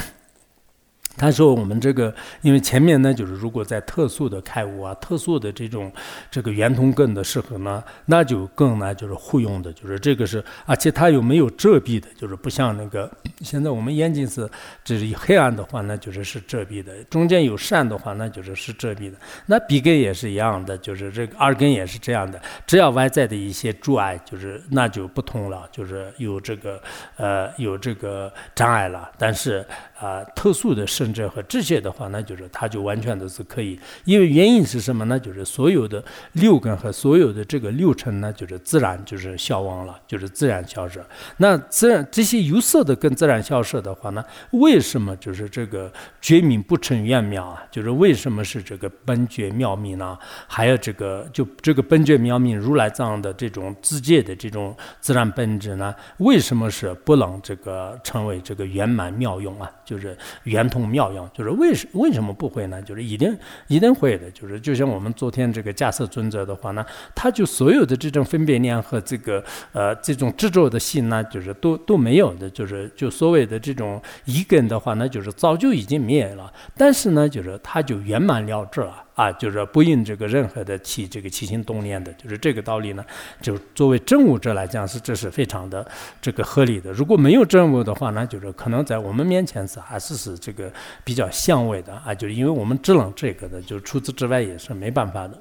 [1.17, 5.91] 他说：“我们这个，因为前面呢，就是如果在特殊的开悟啊、特殊的这种
[6.31, 14.47] 这个圆通更的时候呢，那就更呢就是互用的，就是这个是，而且它又没有遮蔽的，就是不像那个现在我们眼睛是，
[14.85, 19.17] 这是黑暗的话那，就是是遮蔽的；中间有善的话，那就是是遮蔽的。
[19.47, 22.39] 那鼻根也是一样的，就是这个耳根也是这样的。
[22.67, 26.79] 只要外在的一些阻碍，就是那就不通了，就是有这个
[27.17, 29.11] 呃有这个障碍了。
[29.17, 29.65] 但是
[29.99, 35.21] 啊，特殊的是。”这和这些的话，那就是它就完全都是可以，因为原因是什么呢？
[35.21, 41.05] 就是所有的六根和所有的这个六尘呢，就是自然就是消亡了，就是自然消失。
[41.37, 45.93] 那自然这些有色的跟自然消失的话呢，为什么就是这个
[46.23, 47.63] 觉明不成圆妙啊？
[47.71, 50.17] 就是为什么是这个本觉妙明呢？
[50.47, 55.95] 还有这个就这个本觉妙明如来藏的这种自界的这种自然本质呢？
[56.19, 59.71] 为什么是不能这个成为这个圆满妙用啊？
[59.85, 60.87] 就是圆通。
[60.97, 62.81] 妙用就是为什为什么不会呢？
[62.81, 63.37] 就是一定
[63.69, 64.31] 一定会的。
[64.31, 72.49] 就是就像我们昨天这个假设尊者的话呢，他就所有的这种分别念和这个呃这种执着的心呢，就是都都没有的。
[72.49, 76.51] 就是就所谓的这种一根的话呢，就是早就已经灭了。
[76.75, 79.03] 但是呢，就是他就圆满了之了。
[79.17, 83.05] 啊，就是不应这个任何的起这个起心动念的，就是这个道理呢。
[83.41, 85.85] 就作为证物者来讲，是这是非常的
[86.21, 86.93] 这个合理的。
[86.93, 90.71] 如果没有证物的话呢，就是可能在我们面前是还是是这个
[91.03, 92.15] 比较相位的啊。
[92.15, 95.41] 就是因为我们只能这个的，就除此之外也是没办法的。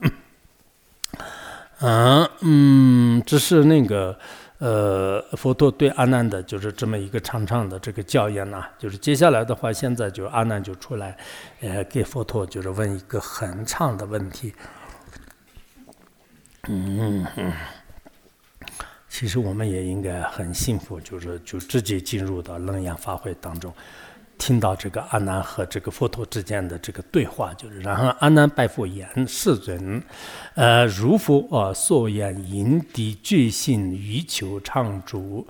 [1.81, 4.17] 嗯 嗯，只是那个。
[4.59, 11.17] 呃，佛陀对阿难的就是这么一个长长的这个教言呐，就是接下来的话，现在就阿难就出来，
[11.59, 14.53] 呃，给佛陀就是问一个很长的问题。
[16.67, 17.25] 嗯，
[19.09, 23.73] 其实我们也应该很幸福，就是就直接进入到楞严法会当中。
[24.37, 30.01] 听到这个阿难和这个佛陀之间的这个对话，就是然后阿难拜佛言：“世尊，
[30.53, 35.45] 呃，如佛呃所言，因地觉性欲求常住，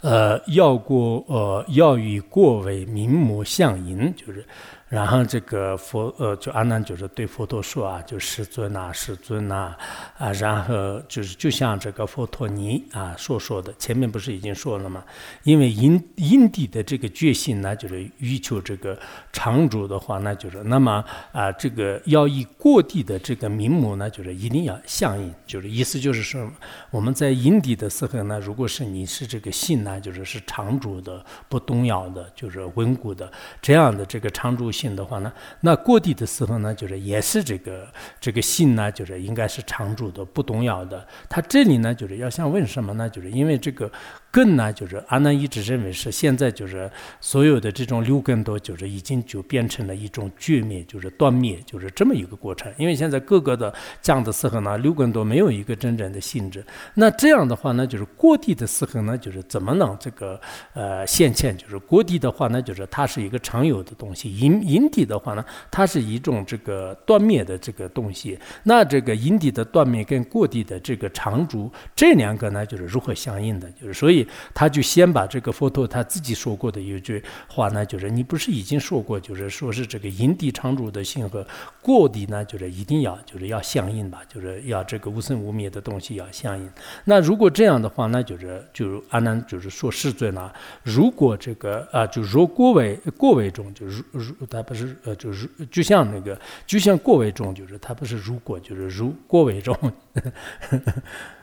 [0.00, 4.44] 呃，要过呃要与过为名目相应，就是。”
[4.90, 9.72] 然后这个佛呃，就阿难就是对佛陀说啊，就师尊呐，师尊呐，
[10.18, 15.04] 啊，然后就是就像这个佛陀尼啊所说的，前面不是已经说了吗？
[15.44, 18.98] 因为因因地的这个决心呢，就是欲求这个
[19.32, 26.50] 常住的话，那就是那么啊，这个要以过地的这个名目呢，就是一定要相应，就是意思就是说，
[26.90, 33.30] 我们在因地的时候呢，如果是你是这个心呢，就是是常住的、不动摇的，就是稳固的
[33.62, 34.68] 这样的这个常住。
[34.80, 37.86] 性的话呢，那过地的时候呢，就是也是这个
[38.20, 41.06] 这个性呢，就是应该是常住的、不动摇的。
[41.28, 43.08] 他这里呢，就是要想问什么呢？
[43.10, 43.90] 就是因为这个。
[44.32, 46.88] 根呢，就是阿难一直认为是现在就是
[47.20, 52.72] 所有的这种六根都就是已经就变成了一种绝灭，就是断灭，就是这么一个过程。
[52.78, 56.64] 因为现在各个的降的时候呢，六根都没有一个真正的性质。
[56.94, 60.40] 那这样的话呢，就是过地的时候呢，就是怎么能这个
[60.74, 61.56] 呃现前？
[61.56, 68.38] 就是过地的话呢，就是它是一个常有的东西；阴阴地的话呢，它是一种这个断灭的这个东西。
[68.62, 73.68] 那这个阴地的断灭跟过地的这个常住这两个呢，就是如何相应的？
[73.72, 74.19] 就是所以。
[74.54, 81.46] 他就先把这个佛陀他自己说过的一句话呢，就是你不是已经说过，就是说是这个因地常住的性和
[81.82, 86.70] 过地呢，就是一定要就是要相应吧，就是要这个无生无灭的东西要相应。
[87.04, 90.50] 那如果这样的话，那就是就阿难就是说世尊呢，
[90.82, 99.76] 如果这个啊，就如过为过为中，就是如如他不是呃，就是就像那个就像过为中，就是他不是如果就是如过为中。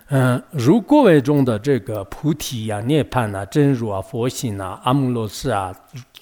[0.10, 5.76] 嗯，如过为中的这个菩提呀、涅槃呐、真如啊、佛性啊、阿穆罗氏啊、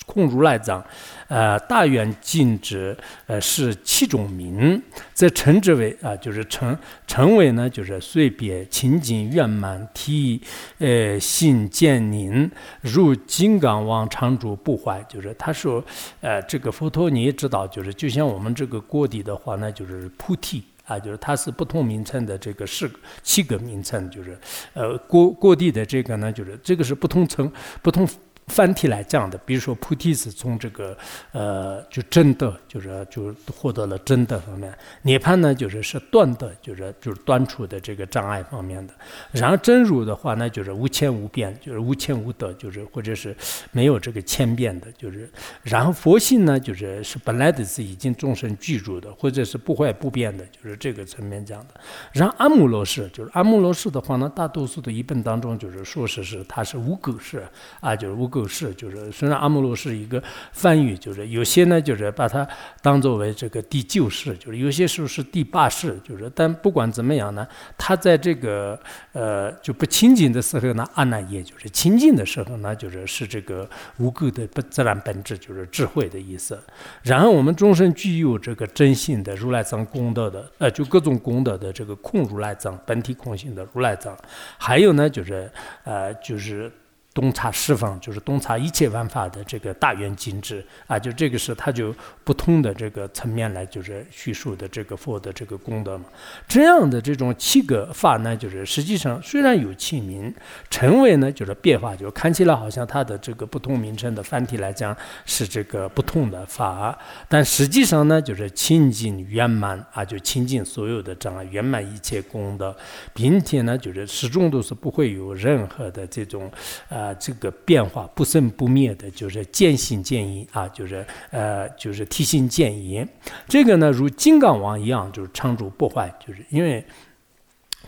[0.08, 0.84] 空如来藏，
[1.28, 4.82] 呃，大圆净智，呃，是七种名，
[5.14, 10.42] 则称之为啊，就是称称为呢，就是随别清净圆满体，
[10.80, 12.50] 呃，性见宁，
[12.82, 15.06] 如金刚王常住不坏。
[15.08, 15.84] 就是他说，
[16.22, 20.64] 呃，这个佛陀你也知道，就是就像我们这个锅底的话，那就是菩提。
[20.86, 22.90] 啊，就是它是不同名称的这个是
[23.22, 24.38] 七个名称，就是
[24.74, 28.08] 呃，各各地的这个呢，就是这个是不同层不同。
[28.48, 30.96] 繁体来讲的，比如说菩提是从这个
[31.32, 38.94] 呃，就真的，就是就获得了真的方面；涅槃呢，就是是断的，就是就是断除的这个障碍方面的。
[39.32, 43.36] 然后真如的话呢，就是无千无变，就是无千无得，就是或者是
[43.72, 45.28] 没有这个千变的，就是。
[45.64, 51.74] 然后佛性呢，就是是本来的是已经众生具足的，或者是不坏不变的，就是这个层面讲的。
[52.14, 57.44] 然后阿姆罗氏，就是阿姆罗氏的话呢，大多数的译本当中就是说是是它是无垢氏
[57.80, 58.30] 啊，就是无。
[58.36, 60.22] 构式就是，虽然阿姆罗是一个
[60.52, 62.46] 梵语，就是有些呢，就是把它
[62.82, 68.78] 当作为这个第九世，就是有些时候是第八世，就是，但不管怎么样呢，他在这个
[69.14, 73.66] 呃就不清净的时候呢，阿难也就是清净的时候呢，就是是这个
[74.00, 76.60] 无垢的不自然本质，就是智慧的意思。
[77.04, 84.14] 然后我们终身具有这个真性的如来藏功德的，呃，就各种功德的这个空如来藏本体空性的如来藏，
[84.58, 85.50] 还有呢，就是
[85.86, 86.70] 呃，就是。
[87.16, 96.04] 洞察十方，就是洞察一切万法的这个大圆精智啊，就这个是它就不同的这个层面来就是叙述的这个佛的这个功德嘛。
[96.46, 100.34] 这样的这种七个法呢，就是实际上虽然有七名，
[100.70, 104.94] 称为呢就是变化，就看起来好像它的这个不同名称的繁体来讲
[105.26, 107.00] 是这个不同的法，
[107.30, 112.76] 但实际上呢就是清净圆满啊，就清净所有的障碍，圆满一切功德，
[113.14, 116.52] 并且呢就是始终都是不会有任何的这种
[116.90, 117.05] 呃。
[117.06, 123.08] 啊，这个变化不生不灭的，就是渐行渐隐啊，就是呃，就是体性渐隐。
[123.48, 126.84] 这个呢，如金刚王一样，就是常住不坏，就是因为。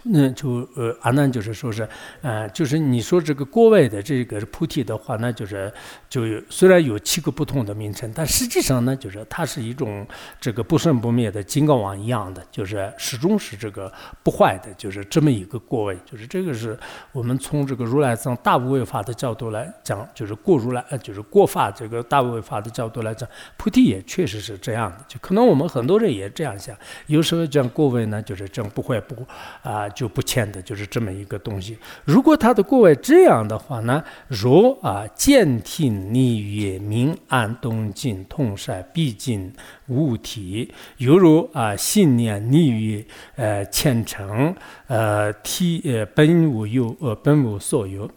[0.03, 1.88] 那就呃，阿难就是说是，
[2.21, 5.71] 呃，就是你说这个国外的这个菩提的话，那就是
[6.10, 10.07] 就虽然有七个不同的名称，但实际上呢，就是它是一种
[10.39, 13.91] 这个不生不灭的金刚王一样的，就是始终是这个
[14.23, 16.77] 不坏的，就是这么一个国位，就是这个是
[17.12, 26.75] 我们从这个如来藏大无畏法的角度来讲，就是过如来呃，就是过法这个大无畏法的角度来讲，菩提也确实是这样的，就可能我们很多人也这样想，
[27.07, 29.25] 有时候讲过位呢，就是这样不坏不
[29.63, 29.87] 啊。
[29.89, 31.78] 就不欠的，就是这么一个东西。
[32.06, 39.54] 如果他的过外这样的话呢，若啊见听逆于明暗动静通晒毕竟
[39.88, 44.56] 物体，犹如啊信念逆于呃虔诚
[44.88, 48.10] 呃体呃本无有呃本无所有。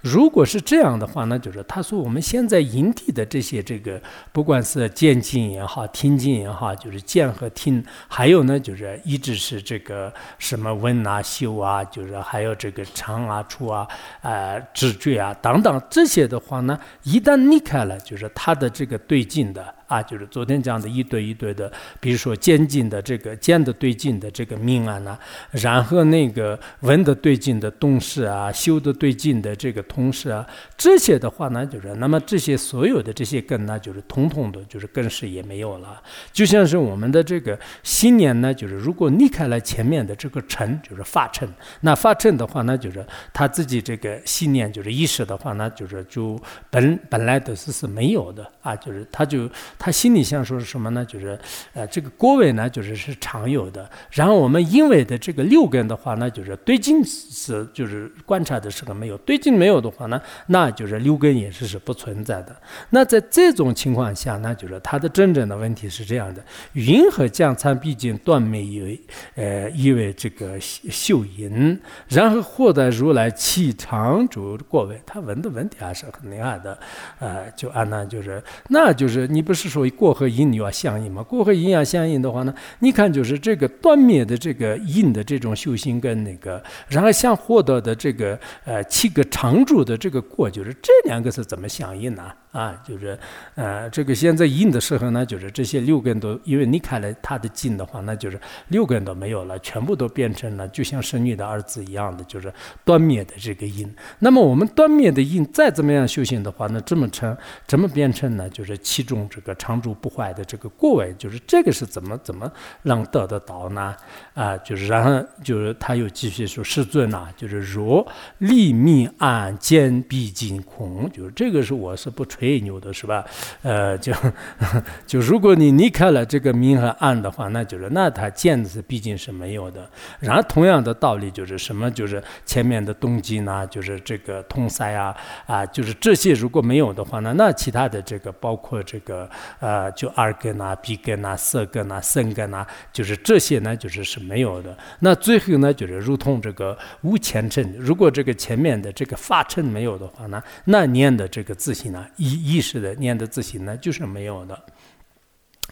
[0.00, 4.00] 如果是这样的话，那就是他说我们现在营地的这些这个，
[4.32, 13.86] 不管是见经也好，听经也好，就是见和听，还有呢，就是一直是这个什么闻啊、修啊，就是还有这个尝啊、触啊、
[14.22, 19.74] 呃、知觉啊等等这些的话呢，一旦离开了，就是他的这个对境的。
[19.92, 25.18] 啊，就是昨天讲的一对一对的，比如说渐进的这个渐的对进的这个命案呢，
[25.50, 36.00] 然后那个文的对进的动势啊，修的对进的这个同事啊，这些的话呢，就是那么这些所有的这些根呢，就是统统的，就是根是也没有了。
[36.32, 41.46] 就像是我们的这个新年呢，就是如果离开了前面的这个尘，就是发尘，
[41.82, 49.42] 那发尘的话呢，就是他自己这个信念就是意识的话呢，就是就本本来的是是没有的啊，就是他就。
[49.84, 51.04] 他心里想说是什么呢？
[51.04, 51.36] 就是，
[51.72, 53.90] 呃，这个锅位呢，就是是常有的。
[54.12, 62.54] 然后我们因为的这个六根的话，那就是对镜是就是观察的时候没有对镜没有的话呢，那就是六根也是是不存在的。
[62.90, 66.40] 那在这种情况下那，就是他的真正的问题是这样的：
[66.74, 68.86] 云和降参毕竟断没有，
[69.34, 75.02] 呃，因为这个秀淫，然后获得如来气长主过位。
[75.04, 76.78] 他问的问题还是很厉害的，
[77.18, 79.61] 呃，就按那就是，那就是你不是。
[79.62, 81.22] 是说过和因要相应嘛？
[81.22, 92.32] 过和因要相应的话呢，你看就是这个断灭的这个因的这种修行跟那个，然后想获得的这个呃七个常住的这个过，就是这两个是怎么相应呢？
[92.52, 93.18] 啊就是
[93.56, 98.38] 呃这个现在因的时候呢，就是这些六根都，因为你看了他的经的话，那就是
[98.68, 102.52] 六根都没有了，全部都变成了就像生女的儿子一样的，就是
[102.84, 103.92] 断灭的这个因。
[104.18, 107.36] 那么我们断灭的因再怎么样修行的话，那这么成，
[107.66, 108.48] 怎么变成呢？
[108.50, 112.50] 就是其中这个常住不坏的这个过位，就是这个是怎么怎么
[112.82, 113.96] 让得得到呢？
[114.34, 118.06] 啊，就是然后就是他又继续说世尊呐，就是如
[118.38, 123.24] 立密暗见必尽空，就是这个是我是不吹牛的，是吧？
[123.62, 124.12] 呃，就
[125.06, 129.88] 就如果你离开了这个明和暗的话，那就是那他见是毕竟是没有的。
[130.18, 131.88] 然后同样的道理就是什么？
[131.88, 135.14] 就是前面的动机呢，就是这个通塞啊
[135.46, 139.30] 啊，就是这些如果没有的话呢，那其他的这个包括这个
[139.60, 144.76] 呃，就二根呐、鼻根呐、色根呐、身根呐，就是这些呢，就是是没有的。
[144.98, 152.04] 那最后呢，就是如同这个无前尘，如果这个前面的这个发尘没有的话呢，那念的这个自信呢，
[152.34, 154.58] 意识的念的自行呢，就是没有的。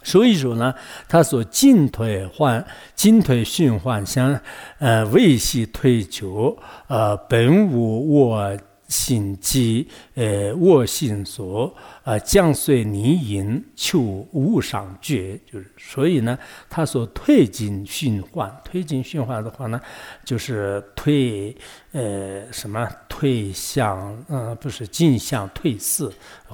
[0.03, 0.73] 所以说呢，
[1.07, 4.39] 他说进退换进退循环相，
[4.79, 6.57] 呃，维系退求，
[6.87, 8.57] 呃，本无我
[8.87, 11.71] 心机，呃，我心所，
[12.03, 14.01] 呃，将随泥引，求
[14.31, 15.39] 无上觉。
[15.49, 16.37] 就是所以呢，
[16.67, 19.79] 他说退进循环，退进循环的话呢，
[20.25, 21.55] 就是退，
[21.91, 26.11] 呃，什么退向，嗯，不是进向退四。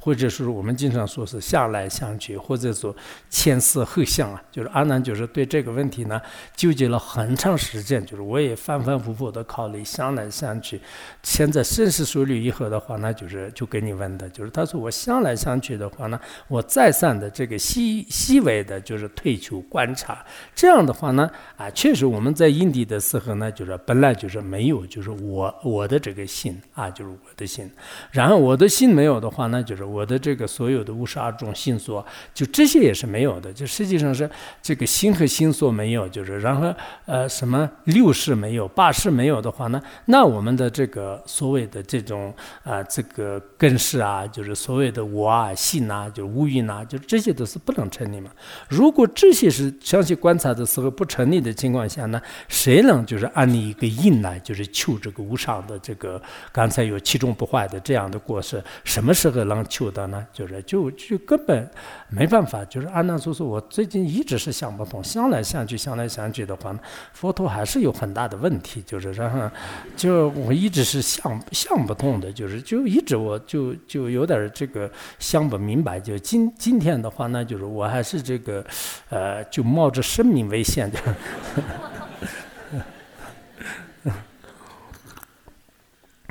[0.08, 2.96] 或者是我们经常说是向来相去，或者说
[3.28, 6.18] 前思后想啊，就是阿难就是对这个问题呢
[6.56, 10.80] 纠结了很长时间，就是我也反反复复的考虑想来想去。
[11.22, 27.70] 现在深思熟虑以后的话呢，就是就给你问的，就是他说我想来想去的话呢，我再三的这个细细微的，就是退求观察，这样的话呢，啊，确实我们在印地的时候呢，就是本来就是没有，就是我我的这个心啊，就是我的心，
[28.10, 29.84] 然后我的心没有的话呢，就是。
[29.88, 33.52] 我我的这个所有的五十二种心所，就这些也是没有的。
[33.52, 34.30] 就实际上是
[34.62, 36.72] 这个心和心所没有，就是然后
[37.04, 42.32] 呃什么六世没有，八世没有的话呢，那我们的这个所谓的这种
[42.62, 48.30] 啊这个根世啊，就是所谓的我啊心啊，就是无蕴啊，就这些都是不能成立嘛。
[48.68, 56.22] 如果这些是详细观察的时候不成立的情况下呢，谁能就是按你一个因呢，就是求这个无上的这个
[56.52, 59.58] 刚才有其中不坏的这样的过失，什么时候能？
[59.78, 61.70] 求的呢，就是就就根本
[62.08, 66.76] 没办法，就是阿难说说，我最近一直是想不通，想来想去，想来想去的话，
[67.12, 69.48] 佛陀还是有很大的问题，就是然后
[69.96, 78.64] 就我一直是想想不通的，就是就一直我就就有点这个想不明白，就今今天的话呢，就是我还是这个
[79.10, 80.98] 呃，就冒着生命危险的。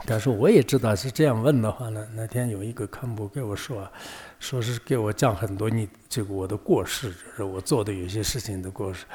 [0.10, 3.86] 但是我也知道是这样问的话呢，那天有一个堪布给我说，
[4.40, 9.06] 说是给我讲很多你这个我的过失，就是我做的有些事情的过失。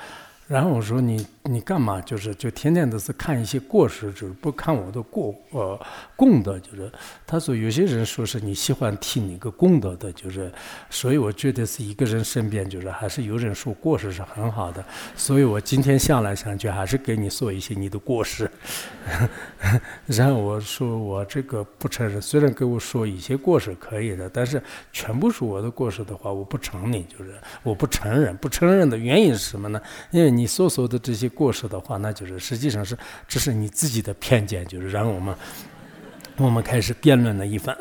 [0.53, 1.99] 然后我说你你干嘛？
[2.03, 5.81] 就是就天天都是看一些过失，就是不看我的过呃
[6.15, 6.59] 功德。
[6.59, 6.93] 就是
[7.27, 10.53] 他说有些人说是你喜欢听你个功德的，就是
[10.91, 14.85] 所以我觉得是一个人身边就是还是有人说过失是很好的。
[15.17, 18.51] 所以我今天想来想去还是给你说一些你的过失。
[20.05, 27.33] 然后我说我这个不承认，虽然给我说一些过失可以的，但是全部是我的过失的话，我不承认，就是
[27.63, 28.37] 我不承认。
[28.37, 29.81] 不承认的原因是什么呢？
[30.11, 35.33] 因为你你所说的这些过失的话，那就是实际上是这是你自己的偏见，就是让我们
[36.37, 37.77] 我们开始辩论了一番。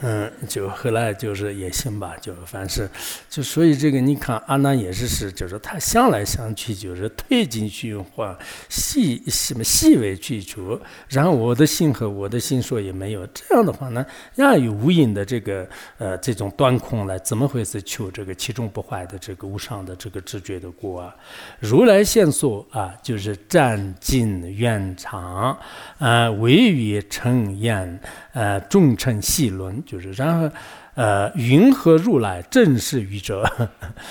[0.00, 2.88] 嗯，就后来就是也行吧，就凡是，
[3.28, 8.36] 就所以这个你看阿难也是是，就是他想来想去就是退进循环，
[8.68, 15.68] 细什么细微去除，然后我的心和我的心说也没有这样的话呢，让有无影的这个
[15.98, 21.16] 呃这种断空来，怎么回事求这个其中不坏的这个无上的这个知觉的果啊？
[21.58, 25.58] 如来现说啊，就是占尽圆长
[25.98, 28.00] 啊，唯于成言。
[28.38, 30.48] 呃，众称细轮，就是然后，
[30.94, 33.44] 呃，云何如来正是愚者？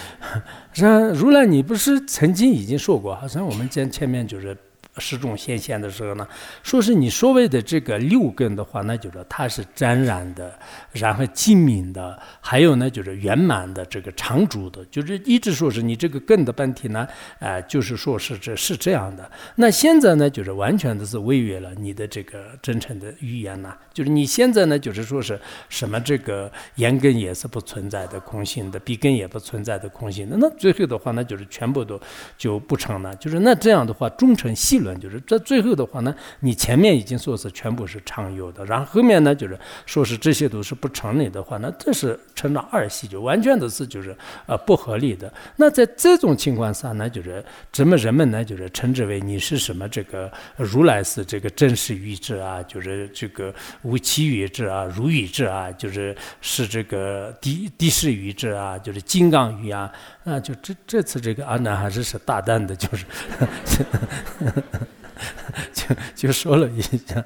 [0.75, 3.15] 然如来，你不是曾经已经说过？
[3.15, 4.53] 好像我们见前面就是
[4.99, 6.27] 十种显现的时候呢，
[6.63, 10.57] 说是你所谓的这个六根的话，那就是它是沾染的，
[10.91, 17.07] 然后精明的，还有呢就是圆满的这个常住的，就是一直说是你这个根的本体呢，
[17.39, 19.29] 啊，就是说是这是这样的。
[19.55, 25.39] 那现在呢，就是完全的是违约了你的这个真诚的语言呐，就是你现在呢，就是说是
[25.69, 31.99] 什么这个眼根也是不存在的空性的，鼻根也不存在的空性的，那最后的话，那就是全部都
[32.37, 33.15] 就不成了。
[33.17, 44.15] 就是那这样的话，忠诚细就是这最后的话呢，你前面已经说是全部是常有的，然后后面呢，就是说是这些都是不成立的话，那这是成了二系，就完全的是就是
[44.45, 45.31] 呃不合理的。
[45.55, 59.91] 那在这种情况下呢，就是怎么人们呢，就是称之为你是什么这个如来是这个真实语智啊，就是这个无其语智啊，如语智啊，就是是这个第第世语智啊，就是金刚语啊。
[60.27, 63.05] 啊，就这这次这个阿南还是是大胆的，就是。
[65.73, 67.23] 就就说了一下，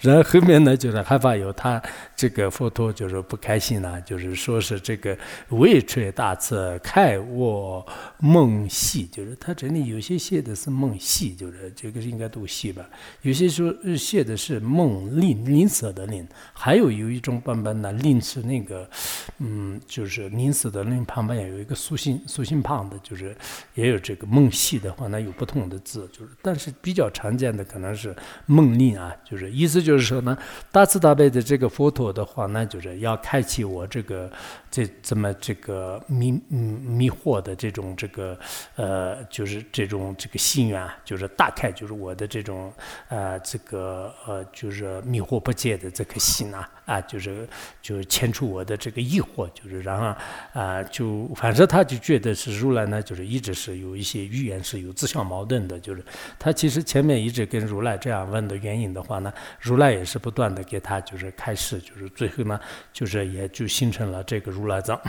[0.00, 1.82] 然后后面呢，就是害怕有他
[2.18, 5.16] 这个佛陀就是不开心了，就是说是这个
[5.50, 7.86] 未垂大慈，开我
[8.18, 12.84] 梦戏，就是他这里有些写的是梦戏，就是这个应该读戏吧，
[13.22, 18.90] 有些说写的是梦吝吝啬的吝，还有有一种版本呢，吝是那个，
[19.38, 23.36] 嗯，就是吝啬的吝旁边有一个竖心竖心旁的，就是
[23.74, 27.08] 也有这个梦戏的话，那有不同的字，就是但是比较。
[27.10, 28.14] 常见的可能是
[28.46, 30.38] 梦令啊，就是意思就是说呢，
[30.70, 34.30] 大慈大悲的这个佛陀我的话那，就是要开启我这个
[34.70, 38.38] 这这么这个迷迷惑的这种这个
[38.76, 42.72] 呃，就是这种这个心愿啊，就是大概就是我的这种
[43.08, 47.48] 呃这个呃就是迷惑不解的这颗心啊啊，就是
[47.82, 50.14] 就牵出我的这个疑惑，就是然后
[50.52, 56.04] 啊就反正他就觉得是如来呢，就是一直是有一些语言是有自相矛盾的，就是
[56.38, 57.08] 他其实前。
[57.08, 62.60] 面一直跟如来这样问的原因的话呢，如来也是不断的给他就是开示，就是最后呢，
[62.92, 65.00] 就是也就形成了这个如来藏。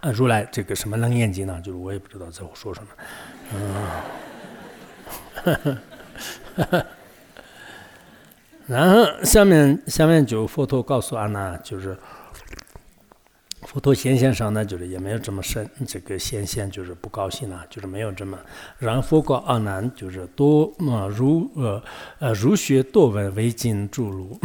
[0.00, 1.60] 啊，如来这个什么楞严经呢？
[1.62, 2.88] 就是我也不知道在说什么。
[6.64, 6.84] 嗯，
[8.66, 11.96] 然后下面下面就佛陀告诉阿难，就是。
[13.62, 18.38] 佛陀显现上呢，就是也没有这么深，这个显现就是不高兴了，就是没有这么。
[18.78, 21.82] 然后佛告阿难，就是多嘛如呃
[22.20, 24.38] 呃如学多闻为经诸如，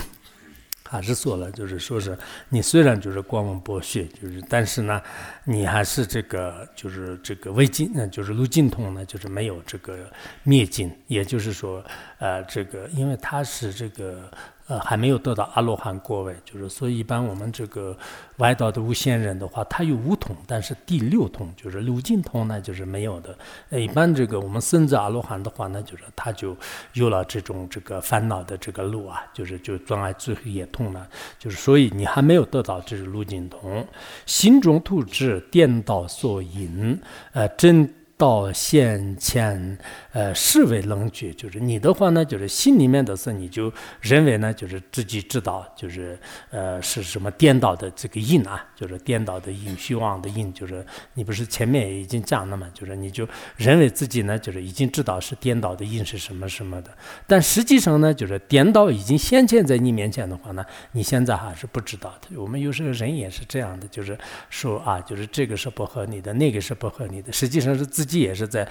[0.91, 2.17] 还是说了，就是说是
[2.49, 5.01] 你虽然就是光文博学，就是但是呢，
[5.45, 10.11] 你还是这个就是这个未经，呢，就是路径通呢，就是没有这个
[10.43, 11.81] 灭尽，也就是说
[12.19, 14.29] 呃这个因为他是这个。
[14.71, 17.93] 呃，还没有得到阿罗汉果位，就是所以一般我们这个
[18.37, 23.37] 外道的无限人的话，他有五通，但是第六通就是六尽通呢，就是没有的。
[23.69, 26.55] 呃一般这个我们甚至阿罗汉的话呢，就是他就
[26.93, 31.05] 有了这种这个烦恼的这个路啊，就是就障碍最后也通了，
[31.37, 33.85] 就是所以你还没有得到这个路尽通，
[34.25, 36.97] 心中突知颠倒所引，
[37.33, 37.93] 呃真。
[38.21, 39.75] 到现前，
[40.11, 46.15] 呃，视为冷觉，就是你的话呢，就是心里面的事，你就认为呢，就是自己知道，就是
[46.51, 56.91] 呃，是什么颠倒的这个因啊，就是颠倒的因，虚妄的因，就是你不是前面已经讲了嘛，就是你就认为自己呢，就是已经知道是颠倒的因是什么什么的，
[57.25, 62.39] 但实际上呢，就是颠倒已经显现在你面前的话呢，你现在还是不知道的。
[62.39, 64.15] 我们有时候人也是这样的，就是
[64.51, 68.10] 说啊，就是这个是不合理的，那个是不合理的，实际上是自己。
[68.11, 68.67] 己也是在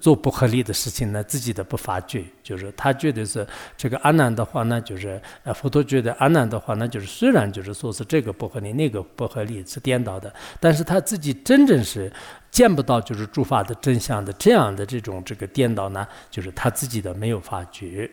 [0.00, 12.12] 做不合理的事情呢，自己的不发觉，就是他觉得是这个阿难的话呢，就是呃佛陀觉得阿难的话呢，就是虽然就是说是这个不合理，那个不合理是颠倒的，但是他自己真正是。
[12.50, 18.10] 见不到就是诸法的真相的这样的这种这个颠倒呢，就是他自己的没有发觉。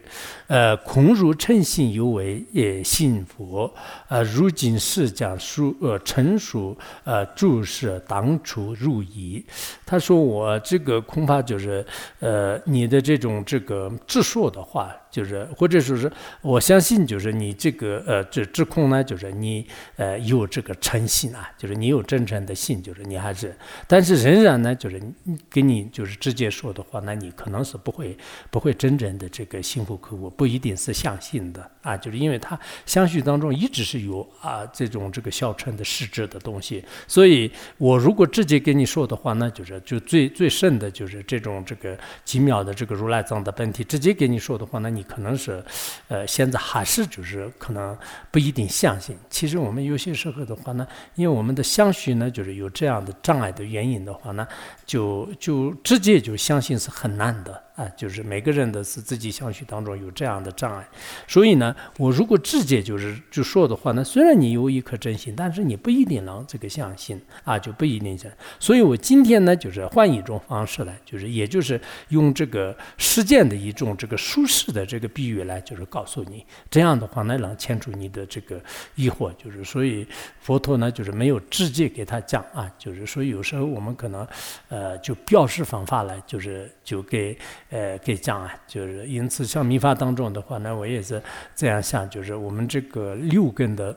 [0.47, 3.73] 呃，空如诚信犹为也信佛。
[4.09, 9.43] 呃，如今是讲书呃成熟呃注释当初入矣。
[9.85, 11.85] 他说我这个恐怕就就是
[12.19, 14.93] 呃你的这种这个智数的话。
[15.15, 16.11] 就是，或者说是，
[16.41, 23.55] 我相信，就是你这个呃，这指控呢，就是你呃有这个诚信啊，就是你有真诚的信，就是你还是，
[23.87, 28.17] 但是仍然呢，就是你跟你就是直接说的话，那你可能是不会
[28.51, 45.04] 不会真正的这个心服口服，不一定是相信的啊，就是因为他相续当中一直是有啊这种这个小乘的实质的东西，所以我如果直接跟你说的话，那就是就最最甚的就是这种这个几秒的这个如来藏的本体，直接跟你说的话，那你。
[45.07, 45.63] 可能是，
[46.07, 47.97] 呃，现在还是就是可能
[48.31, 49.17] 不一定相信。
[49.29, 54.47] 其实我们有些时候的话呢，因为我们的相续呢，就是有这样的障碍的原因的话呢，
[54.85, 57.64] 就就直接就相信是很难的。
[57.75, 60.87] 啊，就是每个人的是自己相续当中有这样的障碍，
[61.27, 68.31] 所以呢，我如果直接就是就说的话，呢虽然你有一颗真心，但是你不一定能这个相信啊，就不一定相。
[68.61, 78.57] 所以我今天呢，就是换一种方式来，就是也就是用这个实践的一种这个舒适的这个比喻来，就是告诉你，这样的话呢，能牵出你的这个
[78.95, 80.07] 疑惑，就是所以
[80.39, 84.25] 佛陀呢，就是没有直接给他讲啊，就是所以有时候我们可能
[84.69, 87.37] 呃就表示方法来，就是就给。
[87.75, 91.21] 呃，给讲啊，就是因此，像民法当中的话呢，我也是
[91.53, 93.93] 这样想，就是我们这个六根的。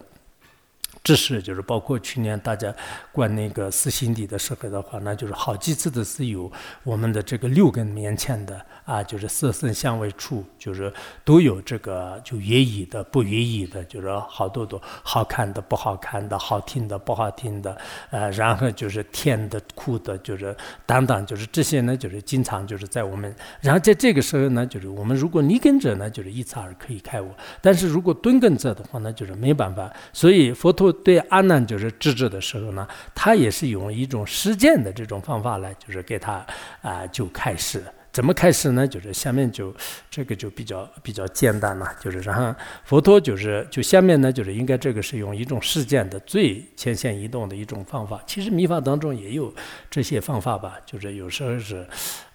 [1.04, 2.74] 知识就是包括去年大家
[3.12, 6.50] 观那个四心底的时候的话，那就是好几次的是有
[6.82, 10.92] 我们的这个六根面前的啊，就是色声香味触，就是
[11.24, 17.76] 都有这个就愿意的不愿意的，就是好多多好看的不好看的，好听的不好听的，
[18.10, 27.30] 呃，然后就是甜的苦的，就是等等，就是这些呢，就是经常就是在我们，然后在这个时候呢，就是我们如果立根者呢，就是一次而可以开悟，
[27.62, 30.87] 但是如果蹲根者的话呢，就是没办法，所以佛陀。
[30.92, 36.44] 对阿难就是治治的时候呢，他也是用一种实践的这种方法来，就是给他
[36.82, 37.82] 啊就开始。
[38.10, 38.88] 怎么开始呢？
[38.88, 39.72] 就是下面就
[40.10, 42.52] 这个就比较比较简单了，就是然后
[42.84, 48.20] 佛陀就是就下面呢，就是应该这个是用一种实践的最浅显易懂的一种方法。
[48.26, 49.54] 其实密法当中也有
[49.88, 51.86] 这些方法吧，就是有时候是。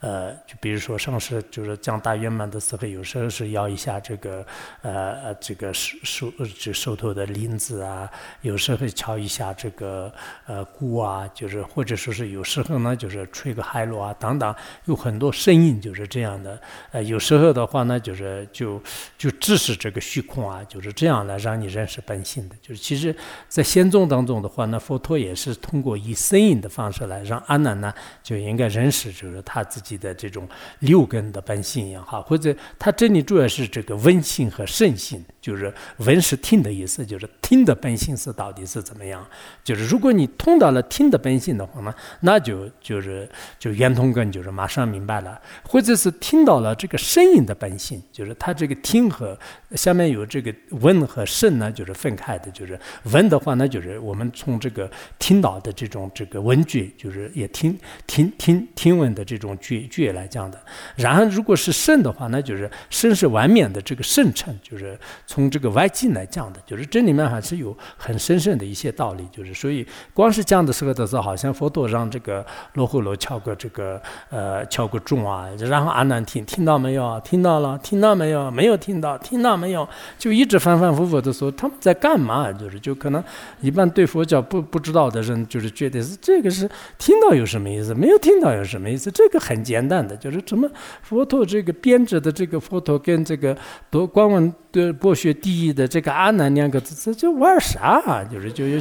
[0.04, 4.46] 呃，就比如说上师就是讲大圆满的时候，有时候是摇一下这个
[4.82, 6.30] 呃这个手手
[6.60, 10.12] 就手头的铃子啊，有时候敲一下这个
[10.46, 16.60] 呃鼓啊，就是或者说是有时候呢就是吹个海螺啊等等，有很多声音就是这样的。
[16.92, 18.84] 呃，有时候的话呢，就是就
[19.18, 22.56] 就支持这个虚空啊，就是这样来让你认识本性的。
[22.62, 23.16] 就是其实，
[23.48, 29.93] 在仙宗当中的话，呢佛陀也是通过以声音的方式来让阿难呢就应该认识，就是他自己。
[29.98, 30.48] 的这种
[30.80, 39.28] 六根的本性也好，或者他这里主要是这个温性和圣性，就是闻是听的意思，就是听的本性是到底是怎么样？
[39.62, 43.30] 就是如果你通到了听的本性的话呢，那就就是
[43.60, 45.38] 就圆通根，就是马上明白了；
[45.68, 49.38] 或者是听到了这个声音的本性，就是它这个听和
[49.76, 52.50] 下面有这个闻和圣呢，就是分开的。
[52.52, 52.80] 就是
[53.12, 54.90] 闻的话呢，就是我们从这个
[55.20, 57.78] 听到的这种这个闻句，就是也听
[58.08, 60.58] 听听听闻的这种句句来讲的，
[60.96, 64.98] 然后如果是圣的话，那就是圣是完冕的这个圣称，就是
[65.34, 77.20] 从这个外境来讲的，就是这里面还是有很深深的一些道理，就是所以光是讲的时候的时候，好像佛陀让这个罗睺罗敲个这个呃敲个钟啊，然后阿难听听到没有？
[77.22, 78.52] 听到了，听到没有？
[78.52, 79.88] 没有听到，听到没有？
[80.18, 82.52] 就一直反反复复的说他们在干嘛？
[82.52, 83.24] 就是就可能
[83.62, 87.94] 一般对佛教不不知道的人，就是觉得是这个是听到有什么意思？
[87.94, 89.12] 没有听到有什么意思？
[89.12, 89.84] 这个很简。
[89.84, 90.66] 单的就是怎么
[91.02, 93.54] 佛陀这个编制的这个佛陀跟这个
[93.92, 98.24] 多光文对博学第一的这个阿难两个字，这这玩啥？
[98.24, 98.80] 就是就有，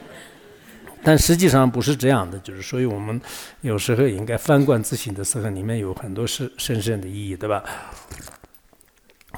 [1.02, 2.38] 但实际上不是这样的。
[2.40, 3.18] 就是所以我们
[3.62, 7.64] 有时候应该翻观自省的时候，里面有很多是深深的意义，对吧？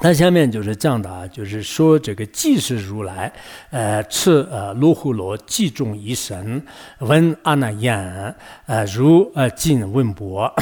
[0.01, 3.31] 那下面就是这样的啊，就是说这个即是如来，
[3.69, 6.61] 呃，持呃罗睺罗即中一生，
[6.99, 8.35] 闻阿难言，
[8.65, 10.53] 呃，如呃尽问钵。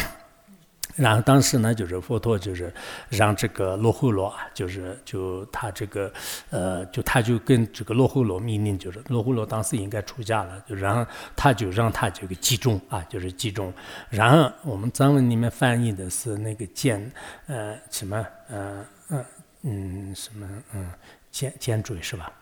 [0.95, 2.73] 然后当时呢，就是佛陀就是
[3.09, 6.11] 让这个罗睺罗，就是就他这个
[6.49, 13.73] 呃，就他就跟这个罗睺罗命令，就是罗睺罗当时应该出家了，就然后他就让他这个集中啊，就是集中。
[14.09, 17.11] 然后我们藏文里面翻译的是那个剑，
[17.47, 18.85] 呃，什么呃。
[19.09, 19.25] 嗯
[19.65, 20.91] 嗯，什么嗯，
[21.31, 22.33] 尖尖锥是吧？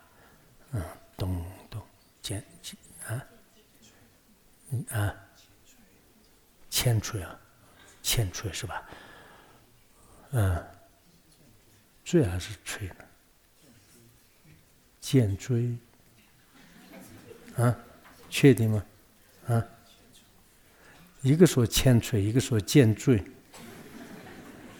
[0.71, 0.81] 嗯，
[1.17, 1.81] 咚咚
[2.21, 2.75] 尖尖
[3.07, 3.23] 啊，
[4.71, 5.13] 嗯啊，
[6.69, 7.37] 铅锤啊，
[8.01, 8.83] 铅锤是吧？
[10.31, 10.65] 嗯，
[12.03, 12.95] 锥还是锤呢？
[14.99, 15.75] 尖锥
[17.57, 17.75] 啊，
[18.29, 18.85] 确定吗？
[19.47, 19.63] 啊，
[21.21, 23.23] 一个说铅锤，一个说尖锥。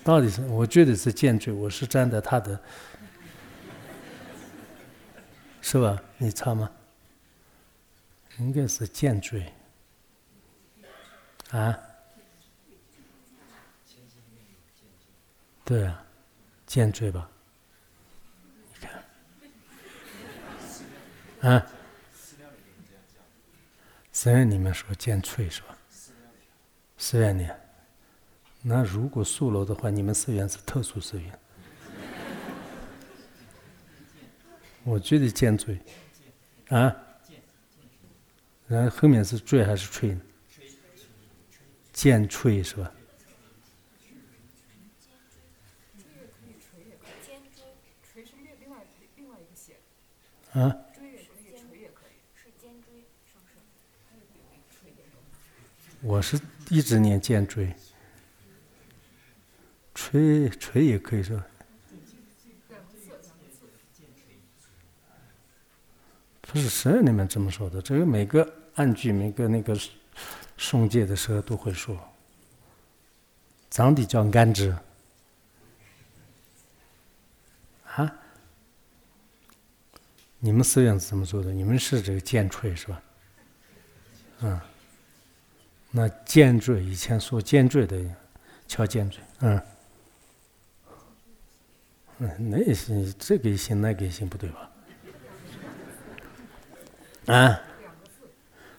[0.04, 2.60] 到底是我觉得是剑坠，我是站在他的，
[5.62, 6.02] 是吧？
[6.18, 6.72] 你猜吗？
[8.40, 9.52] 应该是剑坠，
[11.52, 11.78] 啊？
[15.72, 16.06] 对啊，
[16.66, 17.32] 剑坠吧？
[18.74, 18.86] 你
[21.40, 21.66] 看，啊？
[24.12, 25.78] 寺院里面说剑坠是吧？
[26.98, 27.48] 寺院里。
[28.62, 31.40] 那如果素楼的话，你们寺院是特殊寺院。
[34.84, 35.80] 我觉得剑坠，
[36.68, 36.94] 啊，
[38.68, 40.18] 然后后面是坠还是吹？
[41.94, 42.92] 剑吹是吧？
[50.54, 50.76] 啊？
[56.02, 56.40] 我是
[56.70, 57.74] 一直念剑锥，
[59.94, 61.42] 锤锤也可以说。
[66.42, 69.74] 不是十二里面这么说的，这个每个暗句、每个那个
[70.58, 71.98] 诵戒的时候都会说。
[73.70, 74.76] 藏地叫甘蔗。
[80.44, 81.52] 你们寺院是怎么做的？
[81.52, 83.02] 你们是这个剑锤是吧？
[84.42, 84.60] 嗯。
[85.92, 88.04] 那尖锥以前说尖锥的，
[88.68, 89.62] 敲尖锥，嗯。
[92.18, 94.72] 嗯，那也行，这个也行，那个也行，不对吧？
[97.28, 97.62] 啊？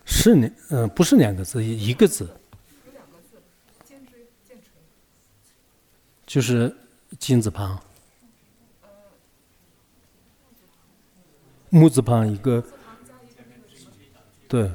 [0.05, 2.29] 是两，嗯，不是两个字，一个字。
[6.27, 6.75] 就是
[7.19, 7.81] 金字旁。
[11.75, 12.63] 木字旁一个，
[14.47, 14.71] 对，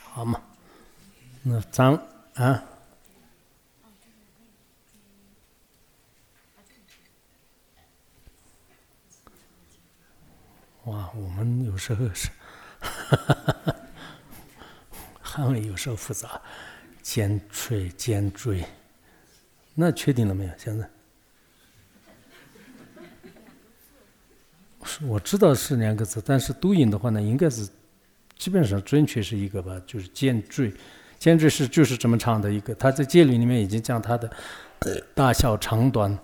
[0.00, 0.40] 好嘛，
[1.42, 2.00] 那张
[2.34, 2.62] 啊，
[10.84, 12.28] 哇，我们有时候是，
[15.20, 16.40] 汉语有时候复杂，
[17.02, 18.64] 尖锤尖锥，
[19.74, 20.52] 那确定了没有？
[20.56, 20.88] 现在？
[25.02, 27.68] 我知道是两个字，但是读音的话呢，应该是
[28.36, 30.72] 基本上准确是一个吧，就是尖锥，
[31.18, 32.74] 尖锥是就是这么长的一个。
[32.74, 34.30] 他在戒律里面已经讲它的
[35.14, 36.18] 大小长短。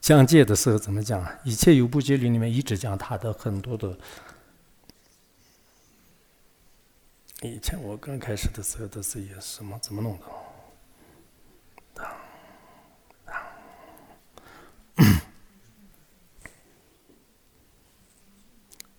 [0.00, 1.36] 讲戒的时候怎么讲啊？
[1.42, 3.98] 一切有部戒律里面一直讲它的很多的。
[7.42, 10.16] 以前我刚开始的时候都是也什么怎么弄
[11.94, 12.06] 的？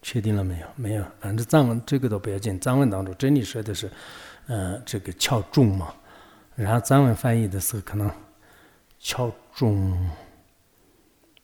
[0.08, 0.68] 确定了没有？
[0.78, 2.58] 没有，反正藏文这个都不要紧。
[2.62, 3.92] 藏文当中真理说的是，
[4.46, 5.94] 呃，这个敲钟嘛。
[6.56, 8.10] 然后藏文翻译的时候可能
[9.00, 10.10] 敲钟，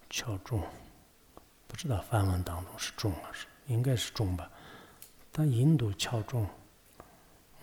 [0.09, 0.61] 敲钟，
[1.68, 4.49] 不知道梵文当中是钟还是应该是钟吧？
[5.30, 6.47] 但印度敲钟，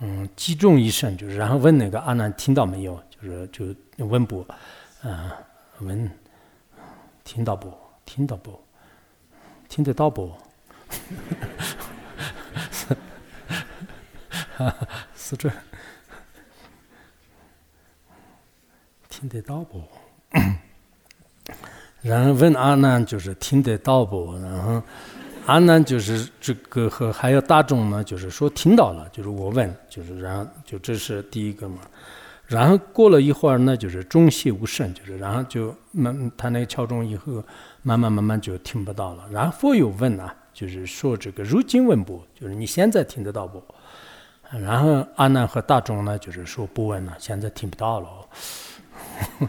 [0.00, 3.02] 嗯，击钟一声就是，然后问那个阿难听到没有？
[3.22, 3.48] 就是
[3.96, 4.46] 就问不，
[5.00, 5.32] 啊，
[5.78, 6.10] 问
[7.24, 7.72] 听到不？
[8.04, 8.60] 听到不？
[9.66, 10.30] 听得到不？
[15.16, 15.50] 是这，
[19.08, 19.82] 听得到不？
[22.02, 24.34] 然后问阿难，就是听得到不？
[24.38, 24.82] 然后
[25.46, 29.08] 阿难就是这个和还有大众呢，就是说听到了。
[29.10, 31.78] 就是我问，就是然后就这是第一个嘛。
[32.46, 37.42] 然后过了一会儿呢，就是中气无声，就是然后就慢他那个敲钟以后，
[37.82, 39.24] 慢慢慢慢就听不到了。
[39.30, 40.34] 然后佛又问啊。
[40.60, 43.64] 就是说这个如今问不，就是你现在听得到不？
[44.50, 48.08] 然后阿难和大众呢，就是说不问了，现在听不到了。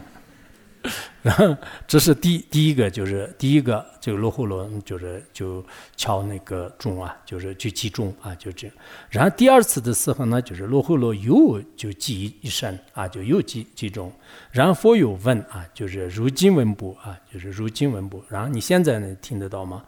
[1.20, 1.54] 然后
[1.86, 5.62] 这是第第一个，就是第一个这个罗祜罗，就是就
[5.96, 8.74] 敲那个钟啊，就是就击钟啊，就这样。
[9.10, 14.10] 然后第二次的时候呢，就是罗祜罗又就击一声啊，就又击击钟。
[14.50, 18.24] 然后佛又问啊，就是如今闻不啊，就是如今闻不。
[18.30, 19.84] 然后你现在能听得到吗？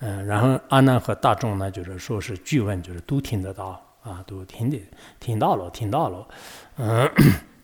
[0.00, 4.78] 嗯，然后阿难和大众呢，就是说是具问，就是都听得到啊，都听得
[5.18, 6.28] 听到了，听到了。
[6.76, 7.10] 嗯，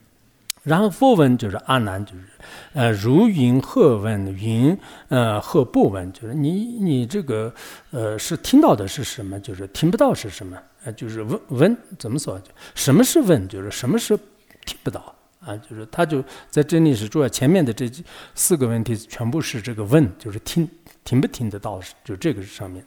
[0.64, 2.24] 然后佛问就是阿难，就是
[2.72, 4.34] 呃，如云何问？
[4.34, 4.74] 云
[5.08, 6.10] 呃何不问？
[6.14, 7.52] 就是你你这个
[7.90, 9.38] 呃是听到的是什么？
[9.40, 10.56] 就是听不到是什么？
[10.84, 12.40] 呃，就是问问怎么说？
[12.74, 13.46] 什么是问？
[13.46, 14.16] 就是什么是
[14.64, 15.54] 听不到啊？
[15.58, 17.90] 就是他就在这里是主要前面的这
[18.34, 20.66] 四个问题全部是这个问，就是听。
[21.04, 21.80] 听不听得到？
[22.04, 22.84] 就这个上面。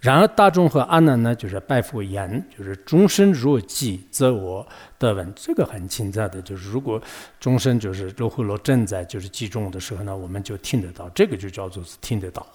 [0.00, 4.64] 然而大众和阿难呢，就是拜佛言，就是终身若记，则我
[4.96, 5.32] 得闻。
[5.34, 7.02] 这个很清在的，就是如果
[7.40, 11.08] 终身就是罗祜罗正在就是记中的时候呢，我们就听得到。
[11.08, 12.46] 这个就叫做是听得到。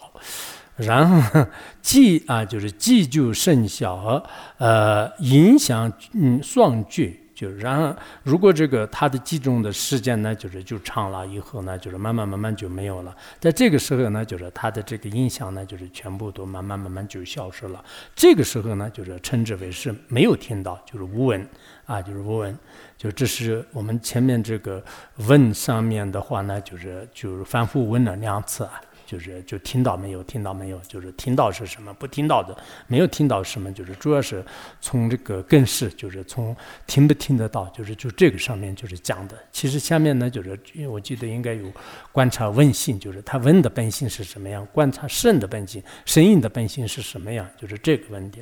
[0.78, 1.46] 然后
[1.82, 4.24] 记啊，就是记就甚小，
[4.58, 7.14] 呃，影响嗯双觉。
[7.34, 13.16] 就然后，如果这个它的集中的时间呢，就是就长了以后呢，就是慢慢慢慢就没有了。
[13.40, 17.84] 在这个时候呢，就是它的这个印象呢，就是全部都慢慢慢慢就消失了。
[18.16, 21.48] 这个时候呢，就是称之为是没有听到，就是无闻
[21.86, 22.58] 啊，就是无闻。
[22.98, 24.82] 就这是我们前面这个
[25.28, 28.80] 问上面的话呢，就是就是反复问了两次啊。
[29.14, 30.24] 就是就听到没有？
[30.24, 30.80] 听到没有？
[30.88, 31.94] 就是听到是什么？
[31.94, 32.58] 不听到的
[32.88, 33.72] 没有听到什么？
[33.72, 34.44] 就是主要是
[34.82, 36.56] 从这个更是，就是从
[36.88, 39.38] 听不听得到，就是就这个上面就是讲的。
[39.52, 41.72] 其实下面呢，就是因为我记得应该有
[42.12, 44.68] 观察问性，就是他问的本性是什么样？
[44.74, 47.48] 观察圣的本性，声音的本性是什么样？
[47.56, 48.42] 就是这个问题。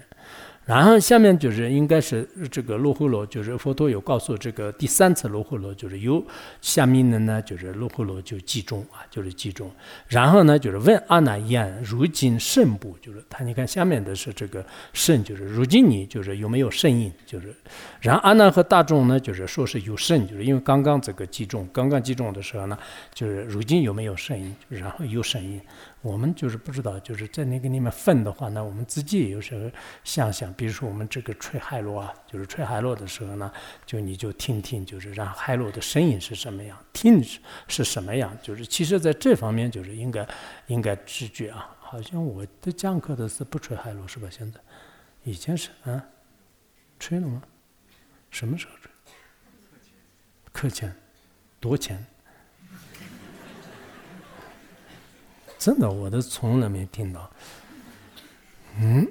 [0.71, 6.25] 然后下面就是应该是这个罗睺罗，就是佛陀有告诉这个第三次罗睺罗，就是有
[6.61, 9.69] 下面的呢，就是罗睺罗就集中啊，就是集中。
[10.07, 12.95] 然后呢，就是问阿难言：如今圣不？
[13.01, 17.11] 就是他，你看下面的是这个圣，就是如今你就是有没有圣印？
[17.25, 17.53] 就是，
[17.99, 22.77] 然后阿难和大众呢，就是说是有圣，就是因为刚刚这个集中，刚刚集中的时候呢，
[23.13, 24.55] 就是如今有没有圣印？
[24.69, 25.59] 然后有圣印。
[26.01, 29.69] 我们就是不知道，就是在那个里面分的话，那我们自己有时候
[30.03, 33.51] 想想，比如说我们这个吹海螺啊，就是吹海螺的时候呢，
[33.85, 40.27] 就你就听听，就是让海螺的声音是什么样，听是是什么样，就是其实在这方面就是应该
[40.67, 41.75] 应该直觉啊。
[41.79, 44.27] 好像我的讲课的是不吹海螺是吧？
[44.31, 44.59] 现在
[45.23, 46.03] 以前是啊，
[46.99, 47.43] 吹了吗？
[48.31, 48.91] 什么时候吹？
[50.51, 50.93] 课前
[51.59, 52.03] 多钱？
[55.61, 57.31] 真的，我都从来没听到。
[58.79, 59.07] 嗯，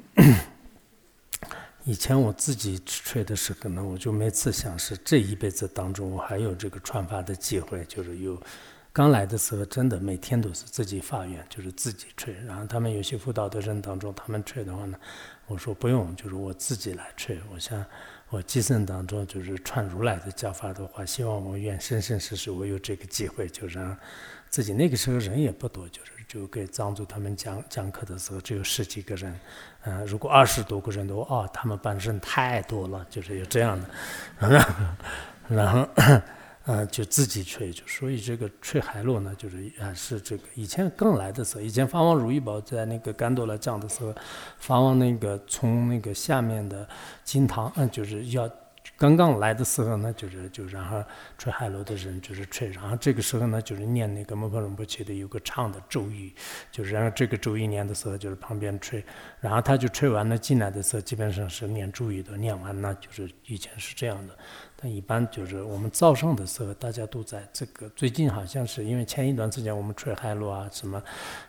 [1.84, 8.36] 以前我自己吹的时候呢，我就每次想是这一辈子当中，我还有这个传法的机会，就是有。
[8.92, 12.34] 刚来的时候，真的每天都是自己发愿，就是自己吹。
[12.44, 14.98] 然后他们有些辅导的人当中，他们吹的话呢，
[15.50, 17.36] 我说不用，就是我自己来吹。
[17.52, 17.84] 我想
[18.28, 23.96] 我今生当中就是传如来的教法的话，希望我愿生生世世我有这个机会，就让
[24.48, 26.12] 自己那个时候人也不多，就是。
[26.30, 29.36] 就给藏族他们讲讲课的时候，只有十几个人。
[29.82, 33.90] 嗯，如果二十多个人的话，哦，他们班人太多了，就是有这样的。
[34.38, 34.70] 然 后
[35.48, 35.88] 然后，
[36.66, 44.14] 嗯，就自己吹，就所以这个吹海螺呢，就是啊，是这个以前刚来的时候，以前法王如意宝在那个甘多拉讲的时候，
[44.58, 46.88] 法王那个从那个下面的
[47.24, 48.50] 金堂，嗯，就是要。
[48.96, 51.02] 刚刚来的时候呢，就是就然后
[51.38, 56.34] 吹海螺的人就是吹，然后这个时候呢，就是念那个摩诃仁波切的有个唱的咒语，
[56.70, 59.02] 就是然后这个咒语念的时候，就是旁边吹，
[59.38, 64.36] 然后他就吹完了进来的时候，基本上是念咒语的，念完了就是以前是这样的。
[64.82, 67.88] 但一般就是我们早上的时候，大家都在这个。
[67.90, 71.02] 最近好像是因为前一段时间我们吹海螺啊，什么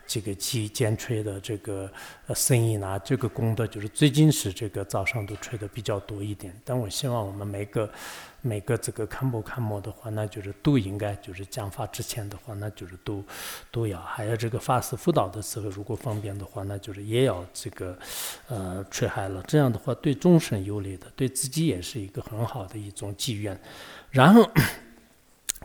[0.05, 1.89] 这个击尖吹的这个
[2.35, 6.53] 声音啊，这个功德就是最近是这个早上都吹的比较多一点。
[6.65, 7.89] 但我希望我们每个。
[8.41, 13.23] 每个这个看播看摩的话，那就是都应该就是讲法之前的话，那就是都
[13.71, 13.99] 都要。
[14.01, 17.97] 还有这个法师辅导的时候，如果方便的话，那就是也要这个
[18.47, 19.43] 呃吹海了。
[19.47, 23.59] 这样的话对众生有利的，对自己也是一个很好的一种机缘。
[24.09, 24.49] 然后。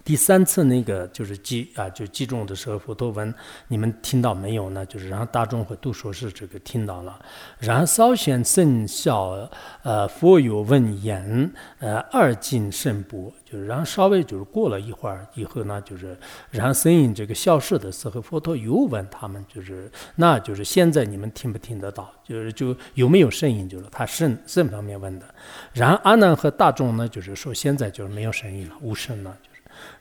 [0.06, 3.34] 第三次那个就是击啊，就击中的时候，佛陀问
[3.66, 4.86] 你们听到没有呢？
[4.86, 7.18] 就是然后大众会都说是这个听到了。
[7.58, 9.50] 然后稍显甚效，
[9.82, 11.50] 呃，佛有问言，
[11.80, 16.16] 呃，二进甚不，就是然后稍微就是过了一会儿以后呢，就是
[16.52, 22.08] 然后声音这个消失的时候，佛陀又问他们，就是那就是现在你们听不听得到？
[22.22, 23.68] 就是就有没有声音？
[23.68, 25.26] 就是他声声方面问的。
[25.72, 29.36] 然后阿难和大众呢，就是说现在就是没有声音了，无声了。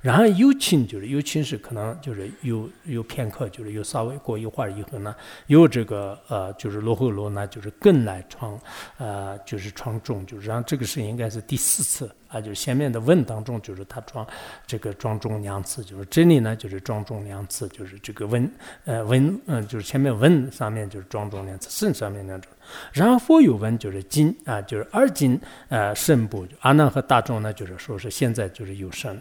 [0.01, 5.15] 然后有轻就是有情是可能就是有有片刻就是有稍微过一会儿以后呢，
[5.47, 8.59] 有这个呃就是罗睺罗呢就是更难创
[8.97, 12.09] 呃就是创重就是让这个是应该是第四次。
[12.35, 14.27] 啊，就是前面的问当中，就是他装
[14.67, 18.51] 这个庄重两次，就是这里呢就是庄重两次，就是这个问
[18.83, 22.51] 呃问嗯，就是前面问上面就是庄重两次，肾上面两种，
[22.91, 29.17] 然后佛有问就是今啊，就是二今呃肾部阿难和大众呢，就是说是现在就是有肾，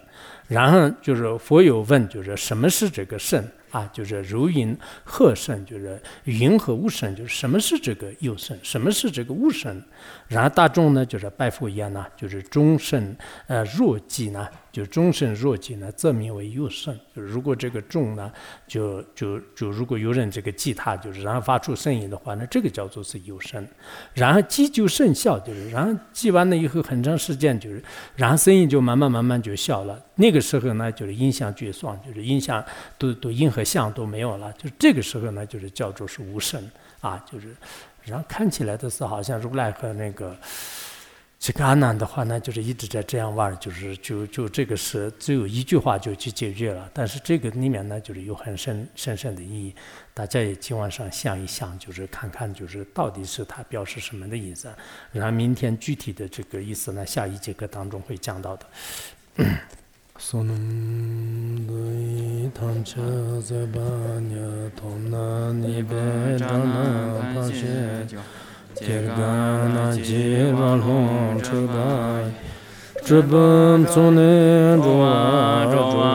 [0.48, 3.48] 然后就是佛有问就是什么是这个肾。
[3.74, 9.82] 啊，就是如云鹤胜，就是云和雾胜，就是什么是这个有胜，什么是这个雾胜。
[10.28, 13.16] 然后大众呢，就是拜佛一样呢，就是终身
[13.48, 14.48] 呃若即呢。
[14.74, 16.98] 就终身若记呢，则名为有声。
[17.14, 18.32] 就如果这个众呢，
[18.66, 23.64] 就就就如果有人这个记他，就是然后发出声音的话，那这个叫做是有声。
[24.14, 27.80] 然后记就甚效，就是然后记完了以后很长时间，就是
[28.16, 30.02] 然后声音就慢慢慢慢就小了。
[30.16, 32.60] 那个时候呢，就是音相绝算，就是音相
[32.98, 34.52] 都都音和相都没有了。
[34.54, 36.60] 就这个时候呢，就是叫做是无声
[37.00, 37.54] 啊，就是
[38.02, 40.36] 然后看起来的是好像如来和那个。
[41.44, 46.88] 这个阿难的话呢，就是一直在这样玩，就是就就这个是只有一句话就去解决了。
[46.94, 49.74] 但是这个里面呢，就是有很深深深的意义。
[50.14, 54.74] 大家也今晚上想一想，就是看看，就是到底是它表示什么的意思。
[55.12, 58.66] 然后明天具体的这个意思呢，下一节课当中会讲到的。
[68.76, 72.26] Tirgana jivan hon chubai
[73.06, 76.14] Chubam tsunin ruwa ruwa